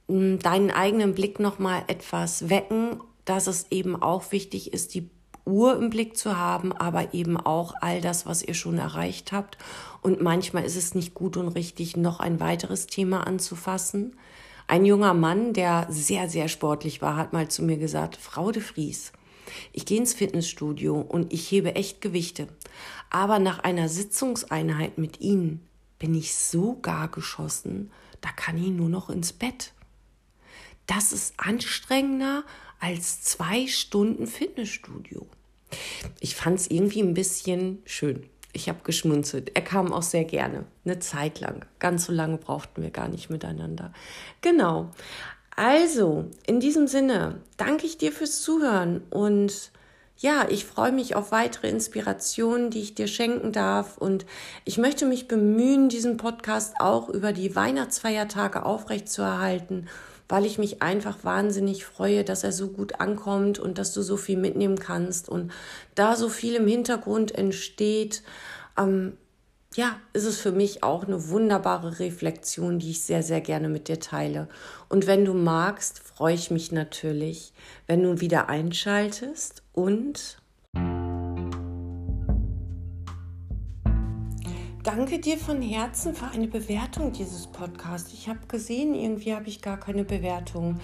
deinen 0.09 0.71
eigenen 0.71 1.15
Blick 1.15 1.41
noch 1.41 1.59
mal 1.59 1.83
etwas 1.89 2.49
wecken, 2.49 3.01
dass 3.25 3.49
es 3.49 3.67
eben 3.71 4.01
auch 4.01 4.31
wichtig 4.31 4.73
ist, 4.73 4.95
die 4.95 5.11
Uhr 5.45 5.77
im 5.77 5.91
Blick 5.91 6.17
zu 6.17 6.37
haben, 6.37 6.73
aber 6.73 7.15
eben 7.15 7.37
auch 7.37 7.75
all 7.81 8.01
das, 8.01 8.27
was 8.27 8.43
ihr 8.43 8.55
schon 8.55 8.79
erreicht 8.79 9.33
habt. 9.33 9.59
Und 10.03 10.21
manchmal 10.21 10.65
ist 10.65 10.77
es 10.77 10.95
nicht 10.95 11.15
gut 11.15 11.37
und 11.37 11.49
richtig, 11.49 11.97
noch 11.97 12.21
ein 12.21 12.41
weiteres 12.41 12.87
Thema 12.87 13.27
anzufassen. 13.27 14.17
Ein 14.69 14.85
junger 14.85 15.15
Mann, 15.15 15.53
der 15.53 15.87
sehr, 15.89 16.29
sehr 16.29 16.49
sportlich 16.49 17.01
war, 17.01 17.17
hat 17.17 17.33
mal 17.33 17.49
zu 17.49 17.63
mir 17.63 17.79
gesagt, 17.79 18.17
Frau 18.17 18.51
de 18.51 18.63
Vries, 18.63 19.13
ich 19.73 19.87
gehe 19.87 19.99
ins 19.99 20.15
Fitnessstudio 20.15 21.01
und 21.01 21.33
ich 21.33 21.51
hebe 21.51 21.75
echt 21.75 22.01
Gewichte. 22.01 22.49
Aber 23.11 23.39
nach 23.39 23.61
einer 23.61 23.89
Sitzungseinheit 23.89 24.99
mit 24.99 25.21
Ihnen 25.21 25.67
bin 25.99 26.15
ich 26.15 26.35
so 26.35 26.79
gar 26.81 27.09
geschossen, 27.09 27.91
da 28.21 28.31
kann 28.31 28.59
ich 28.59 28.71
nur 28.71 28.89
noch 28.89 29.11
ins 29.11 29.33
Bett. 29.33 29.73
Das 30.87 31.13
ist 31.13 31.35
anstrengender 31.39 32.45
als 32.81 33.23
zwei 33.23 33.67
Stunden 33.67 34.27
Fitnessstudio. 34.27 35.27
Ich 36.21 36.37
fand 36.37 36.61
es 36.61 36.71
irgendwie 36.71 37.03
ein 37.03 37.15
bisschen 37.15 37.83
schön. 37.85 38.29
Ich 38.53 38.69
habe 38.69 38.79
geschmunzelt. 38.85 39.55
Er 39.55 39.63
kam 39.63 39.93
auch 39.93 40.03
sehr 40.03 40.25
gerne, 40.25 40.65
eine 40.85 40.99
Zeit 40.99 41.41
lang. 41.41 41.67
Ganz 41.79 42.07
so 42.07 42.13
lange 42.13 42.39
brauchten 42.39 42.83
wir 42.83 42.91
gar 42.91 43.09
nicht 43.09 43.29
miteinander. 43.29 43.93
Genau. 44.41 44.93
Also, 45.57 46.27
in 46.47 46.61
diesem 46.61 46.87
Sinne, 46.87 47.41
danke 47.57 47.87
ich 47.87 47.97
dir 47.97 48.13
fürs 48.13 48.43
Zuhören 48.43 49.03
und 49.11 49.73
ja, 50.19 50.47
ich 50.49 50.65
freue 50.65 50.93
mich 50.93 51.15
auf 51.15 51.31
weitere 51.33 51.69
Inspirationen, 51.69 52.71
die 52.71 52.81
ich 52.81 52.95
dir 52.95 53.07
schenken 53.07 53.53
darf. 53.53 53.99
Und 53.99 54.25
ich 54.65 54.79
möchte 54.79 55.05
mich 55.05 55.29
bemühen, 55.29 55.91
diesen 55.91 56.17
Podcast 56.17 56.77
auch 56.79 57.11
über 57.11 57.35
die 57.35 57.55
Weihnachtsfeiertage 57.55 58.65
aufrechtzuerhalten 58.65 59.89
weil 60.29 60.45
ich 60.45 60.59
mich 60.59 60.83
einfach 60.83 61.19
wahnsinnig 61.23 61.85
freue, 61.85 62.25
dass 62.25 62.43
er 62.43 62.53
so 62.53 62.69
gut 62.69 63.01
ankommt 63.01 63.59
und 63.59 63.79
dass 63.79 63.93
du 63.93 64.03
so 64.03 64.17
viel 64.17 64.37
mitnehmen 64.37 64.79
kannst 64.79 65.29
und 65.29 65.53
da 65.95 66.17
so 66.17 66.29
viel 66.29 66.55
im 66.57 66.67
Hintergrund 66.67 67.33
entsteht. 67.33 68.23
Ähm, 68.77 69.17
ja, 69.75 69.97
ist 70.13 70.25
es 70.25 70.41
für 70.41 70.53
mich 70.53 70.83
auch 70.83 71.05
eine 71.05 71.29
wunderbare 71.29 71.99
Reflexion, 71.99 72.79
die 72.79 72.93
ich 72.93 73.03
sehr, 73.03 73.23
sehr 73.23 73.41
gerne 73.41 73.69
mit 73.69 73.89
dir 73.89 74.01
teile. 74.01 74.49
Und 74.89 75.07
wenn 75.07 75.25
du 75.25 75.35
magst, 75.35 75.99
freue 75.99 76.35
ich 76.35 76.51
mich 76.51 76.73
natürlich, 76.73 77.53
wenn 77.87 78.03
du 78.03 78.21
wieder 78.21 78.49
einschaltest 78.49 79.63
und 79.73 80.39
danke 84.87 85.19
dir 85.19 85.37
von 85.37 85.61
Herzen 85.61 86.15
für 86.15 86.27
eine 86.27 86.47
Bewertung 86.47 87.13
dieses 87.13 87.49
Podcasts. 87.49 88.13
Ich 88.15 88.29
habe 88.29 88.39
gesehen, 88.49 88.95
irgendwie 88.95 89.35
habe 89.35 89.49
ich 89.49 89.61
gar 89.61 89.79
keine 89.79 90.05
Bewertung, 90.05 90.79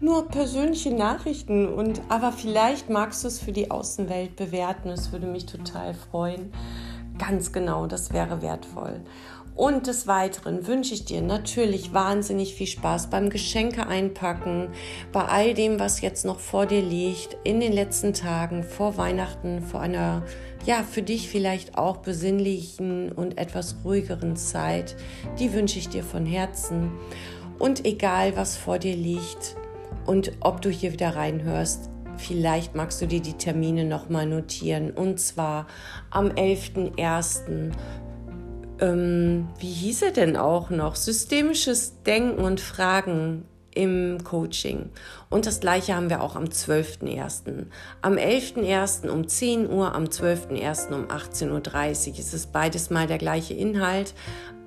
nur 0.00 0.26
persönliche 0.26 0.92
Nachrichten. 0.92 1.68
Und 1.68 2.00
aber 2.08 2.32
vielleicht 2.32 2.90
magst 2.90 3.22
du 3.22 3.28
es 3.28 3.38
für 3.38 3.52
die 3.52 3.70
Außenwelt 3.70 4.36
bewerten. 4.36 4.88
Es 4.88 5.12
würde 5.12 5.26
mich 5.26 5.46
total 5.46 5.94
freuen. 5.94 6.50
Ganz 7.18 7.52
genau, 7.52 7.86
das 7.86 8.12
wäre 8.12 8.42
wertvoll. 8.42 9.00
Und 9.54 9.86
des 9.86 10.06
Weiteren 10.06 10.66
wünsche 10.66 10.94
ich 10.94 11.04
dir 11.04 11.20
natürlich 11.20 11.92
wahnsinnig 11.92 12.54
viel 12.54 12.66
Spaß 12.66 13.10
beim 13.10 13.28
Geschenke 13.28 13.86
einpacken, 13.86 14.68
bei 15.12 15.26
all 15.26 15.52
dem, 15.52 15.78
was 15.78 16.00
jetzt 16.00 16.24
noch 16.24 16.40
vor 16.40 16.64
dir 16.64 16.80
liegt, 16.80 17.36
in 17.44 17.60
den 17.60 17.72
letzten 17.72 18.14
Tagen 18.14 18.62
vor 18.62 18.96
Weihnachten, 18.96 19.60
vor 19.60 19.80
einer, 19.80 20.22
ja, 20.64 20.82
für 20.82 21.02
dich 21.02 21.28
vielleicht 21.28 21.76
auch 21.76 21.98
besinnlichen 21.98 23.12
und 23.12 23.36
etwas 23.36 23.76
ruhigeren 23.84 24.36
Zeit. 24.36 24.96
Die 25.38 25.52
wünsche 25.52 25.78
ich 25.78 25.90
dir 25.90 26.02
von 26.02 26.24
Herzen. 26.24 26.90
Und 27.58 27.84
egal, 27.84 28.36
was 28.36 28.56
vor 28.56 28.78
dir 28.78 28.96
liegt 28.96 29.56
und 30.06 30.32
ob 30.40 30.62
du 30.62 30.70
hier 30.70 30.92
wieder 30.92 31.14
reinhörst, 31.14 31.91
vielleicht 32.16 32.74
magst 32.74 33.00
du 33.02 33.06
dir 33.06 33.20
die 33.20 33.34
Termine 33.34 33.84
nochmal 33.84 34.26
notieren. 34.26 34.90
Und 34.90 35.20
zwar 35.20 35.66
am 36.10 36.28
11.01 36.28 37.72
ähm, 38.80 39.48
wie 39.58 39.70
hieß 39.70 40.02
er 40.02 40.10
denn 40.10 40.36
auch 40.36 40.70
noch? 40.70 40.96
Systemisches 40.96 42.02
Denken 42.02 42.42
und 42.42 42.60
Fragen 42.60 43.44
im 43.74 44.22
Coaching. 44.24 44.90
Und 45.30 45.46
das 45.46 45.60
gleiche 45.60 45.94
haben 45.94 46.10
wir 46.10 46.22
auch 46.22 46.36
am 46.36 46.44
12.01. 46.44 47.66
Am 48.02 48.14
11.01. 48.14 49.08
um 49.08 49.26
10 49.26 49.70
Uhr, 49.70 49.94
am 49.94 50.04
12.01. 50.04 50.94
um 50.94 51.06
18.30 51.06 51.50
Uhr. 52.10 52.18
Es 52.18 52.34
ist 52.34 52.52
beides 52.52 52.90
mal 52.90 53.06
der 53.06 53.18
gleiche 53.18 53.54
Inhalt, 53.54 54.14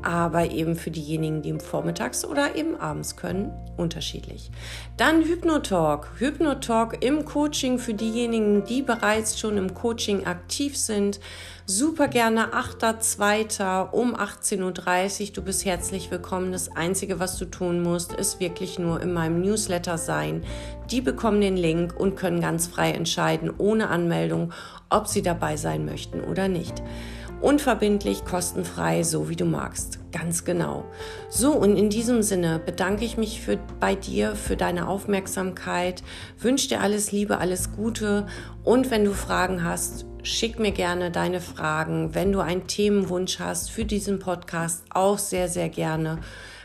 aber 0.01 0.51
eben 0.51 0.75
für 0.75 0.91
diejenigen, 0.91 1.41
die 1.41 1.49
im 1.49 1.59
Vormittags 1.59 2.25
oder 2.25 2.55
eben 2.55 2.75
abends 2.75 3.15
können, 3.15 3.51
unterschiedlich. 3.77 4.51
Dann 4.97 5.23
Hypnotalk. 5.23 6.19
Hypnotalk 6.19 7.03
im 7.03 7.25
Coaching 7.25 7.79
für 7.79 7.93
diejenigen, 7.93 8.65
die 8.65 8.81
bereits 8.81 9.39
schon 9.39 9.57
im 9.57 9.73
Coaching 9.73 10.25
aktiv 10.25 10.77
sind. 10.77 11.19
Super 11.67 12.07
gerne 12.09 12.53
8.2. 12.53 13.89
um 13.89 14.15
18.30 14.15 15.29
Uhr. 15.29 15.33
Du 15.33 15.41
bist 15.41 15.65
herzlich 15.65 16.11
willkommen. 16.11 16.51
Das 16.51 16.75
Einzige, 16.75 17.19
was 17.19 17.39
du 17.39 17.45
tun 17.45 17.81
musst, 17.81 18.13
ist 18.13 18.39
wirklich 18.39 18.77
nur 18.77 19.01
in 19.01 19.11
meinem 19.13 19.41
Newsletter 19.41 19.97
sein. 19.97 20.43
Die 20.91 21.01
bekommen 21.01 21.41
den 21.41 21.57
Link 21.57 21.99
und 21.99 22.17
können 22.17 22.39
ganz 22.39 22.67
frei 22.67 22.91
entscheiden, 22.91 23.51
ohne 23.57 23.89
Anmeldung, 23.89 24.53
ob 24.91 25.07
sie 25.07 25.23
dabei 25.23 25.57
sein 25.57 25.85
möchten 25.85 26.21
oder 26.21 26.49
nicht. 26.49 26.83
Unverbindlich, 27.45 28.25
kostenfrei, 28.25 29.03
so 29.03 29.29
wie 29.29 29.35
du 29.35 29.45
magst. 29.45 29.99
Ganz 30.11 30.45
genau. 30.45 30.83
So, 31.29 31.51
und 31.51 31.77
in 31.77 31.91
diesem 31.91 32.23
Sinne 32.23 32.57
bedanke 32.57 33.05
ich 33.05 33.17
mich 33.17 33.39
für, 33.39 33.59
bei 33.79 33.93
dir 33.93 34.35
für 34.35 34.57
deine 34.57 34.87
Aufmerksamkeit, 34.87 36.01
wünsche 36.39 36.69
dir 36.69 36.81
alles 36.81 37.11
Liebe, 37.11 37.37
alles 37.37 37.71
Gute 37.75 38.25
und 38.63 38.89
wenn 38.89 39.05
du 39.05 39.13
Fragen 39.13 39.63
hast, 39.63 40.07
schick 40.23 40.57
mir 40.57 40.71
gerne 40.71 41.11
deine 41.11 41.39
Fragen. 41.39 42.15
Wenn 42.15 42.31
du 42.31 42.39
einen 42.39 42.65
Themenwunsch 42.65 43.37
hast 43.37 43.69
für 43.69 43.85
diesen 43.85 44.17
Podcast, 44.17 44.83
auch 44.89 45.19
sehr, 45.19 45.47
sehr 45.47 45.69
gerne. 45.69 46.17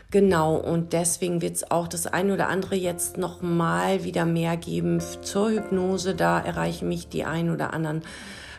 Genau, 0.09 0.55
und 0.55 0.93
deswegen 0.93 1.43
wird 1.43 1.57
es 1.57 1.69
auch 1.69 1.87
das 1.87 2.07
ein 2.07 2.31
oder 2.31 2.49
andere 2.49 2.75
jetzt 2.75 3.19
nochmal 3.19 4.03
wieder 4.03 4.25
mehr 4.25 4.57
geben 4.57 4.99
zur 5.21 5.51
Hypnose. 5.51 6.15
Da 6.15 6.39
erreichen 6.39 6.87
mich 6.87 7.07
die 7.07 7.23
ein 7.23 7.51
oder 7.51 7.71
anderen 7.71 8.01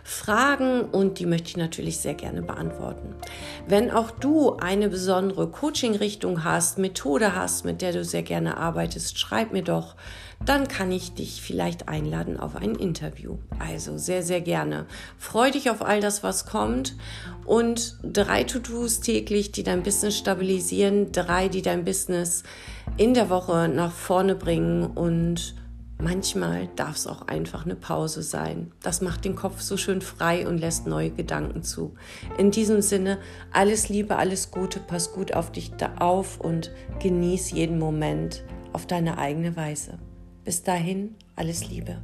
Fragen 0.04 0.82
und 0.82 1.18
die 1.20 1.26
möchte 1.26 1.48
ich 1.48 1.56
natürlich 1.56 1.98
sehr 1.98 2.14
gerne 2.14 2.42
beantworten. 2.42 3.14
Wenn 3.68 3.90
auch 3.90 4.10
du 4.10 4.56
eine 4.56 4.88
besondere 4.88 5.48
Coaching-Richtung 5.48 6.44
hast, 6.44 6.78
Methode 6.78 7.36
hast, 7.36 7.64
mit 7.64 7.82
der 7.82 7.92
du 7.92 8.04
sehr 8.04 8.22
gerne 8.22 8.56
arbeitest, 8.56 9.18
schreib 9.18 9.52
mir 9.52 9.62
doch. 9.62 9.94
Dann 10.44 10.66
kann 10.66 10.90
ich 10.90 11.14
dich 11.14 11.40
vielleicht 11.40 11.88
einladen 11.88 12.38
auf 12.38 12.56
ein 12.56 12.74
Interview. 12.74 13.38
Also 13.60 13.96
sehr, 13.96 14.24
sehr 14.24 14.40
gerne. 14.40 14.86
Freu 15.16 15.52
dich 15.52 15.70
auf 15.70 15.82
all 15.82 16.00
das, 16.00 16.24
was 16.24 16.46
kommt. 16.46 16.96
Und 17.44 17.96
drei 18.02 18.42
To-Dos 18.42 19.00
täglich, 19.00 19.52
die 19.52 19.62
dein 19.62 19.84
Business 19.84 20.18
stabilisieren. 20.18 21.12
Drei, 21.12 21.46
die 21.46 21.62
dein 21.62 21.84
Business 21.84 22.42
in 22.96 23.14
der 23.14 23.30
Woche 23.30 23.68
nach 23.68 23.92
vorne 23.92 24.34
bringen 24.34 24.84
und 24.84 25.54
Manchmal 26.02 26.68
darf 26.74 26.96
es 26.96 27.06
auch 27.06 27.28
einfach 27.28 27.64
eine 27.64 27.76
Pause 27.76 28.24
sein. 28.24 28.72
Das 28.82 29.02
macht 29.02 29.24
den 29.24 29.36
Kopf 29.36 29.60
so 29.60 29.76
schön 29.76 30.00
frei 30.00 30.48
und 30.48 30.58
lässt 30.58 30.84
neue 30.84 31.10
Gedanken 31.10 31.62
zu. 31.62 31.94
In 32.38 32.50
diesem 32.50 32.82
Sinne, 32.82 33.18
alles 33.52 33.88
Liebe, 33.88 34.16
alles 34.16 34.50
Gute, 34.50 34.80
pass 34.80 35.12
gut 35.12 35.32
auf 35.32 35.52
dich 35.52 35.70
auf 36.00 36.40
und 36.40 36.72
genieß 36.98 37.52
jeden 37.52 37.78
Moment 37.78 38.42
auf 38.72 38.84
deine 38.86 39.18
eigene 39.18 39.54
Weise. 39.54 39.98
Bis 40.44 40.64
dahin, 40.64 41.14
alles 41.36 41.68
Liebe. 41.68 42.02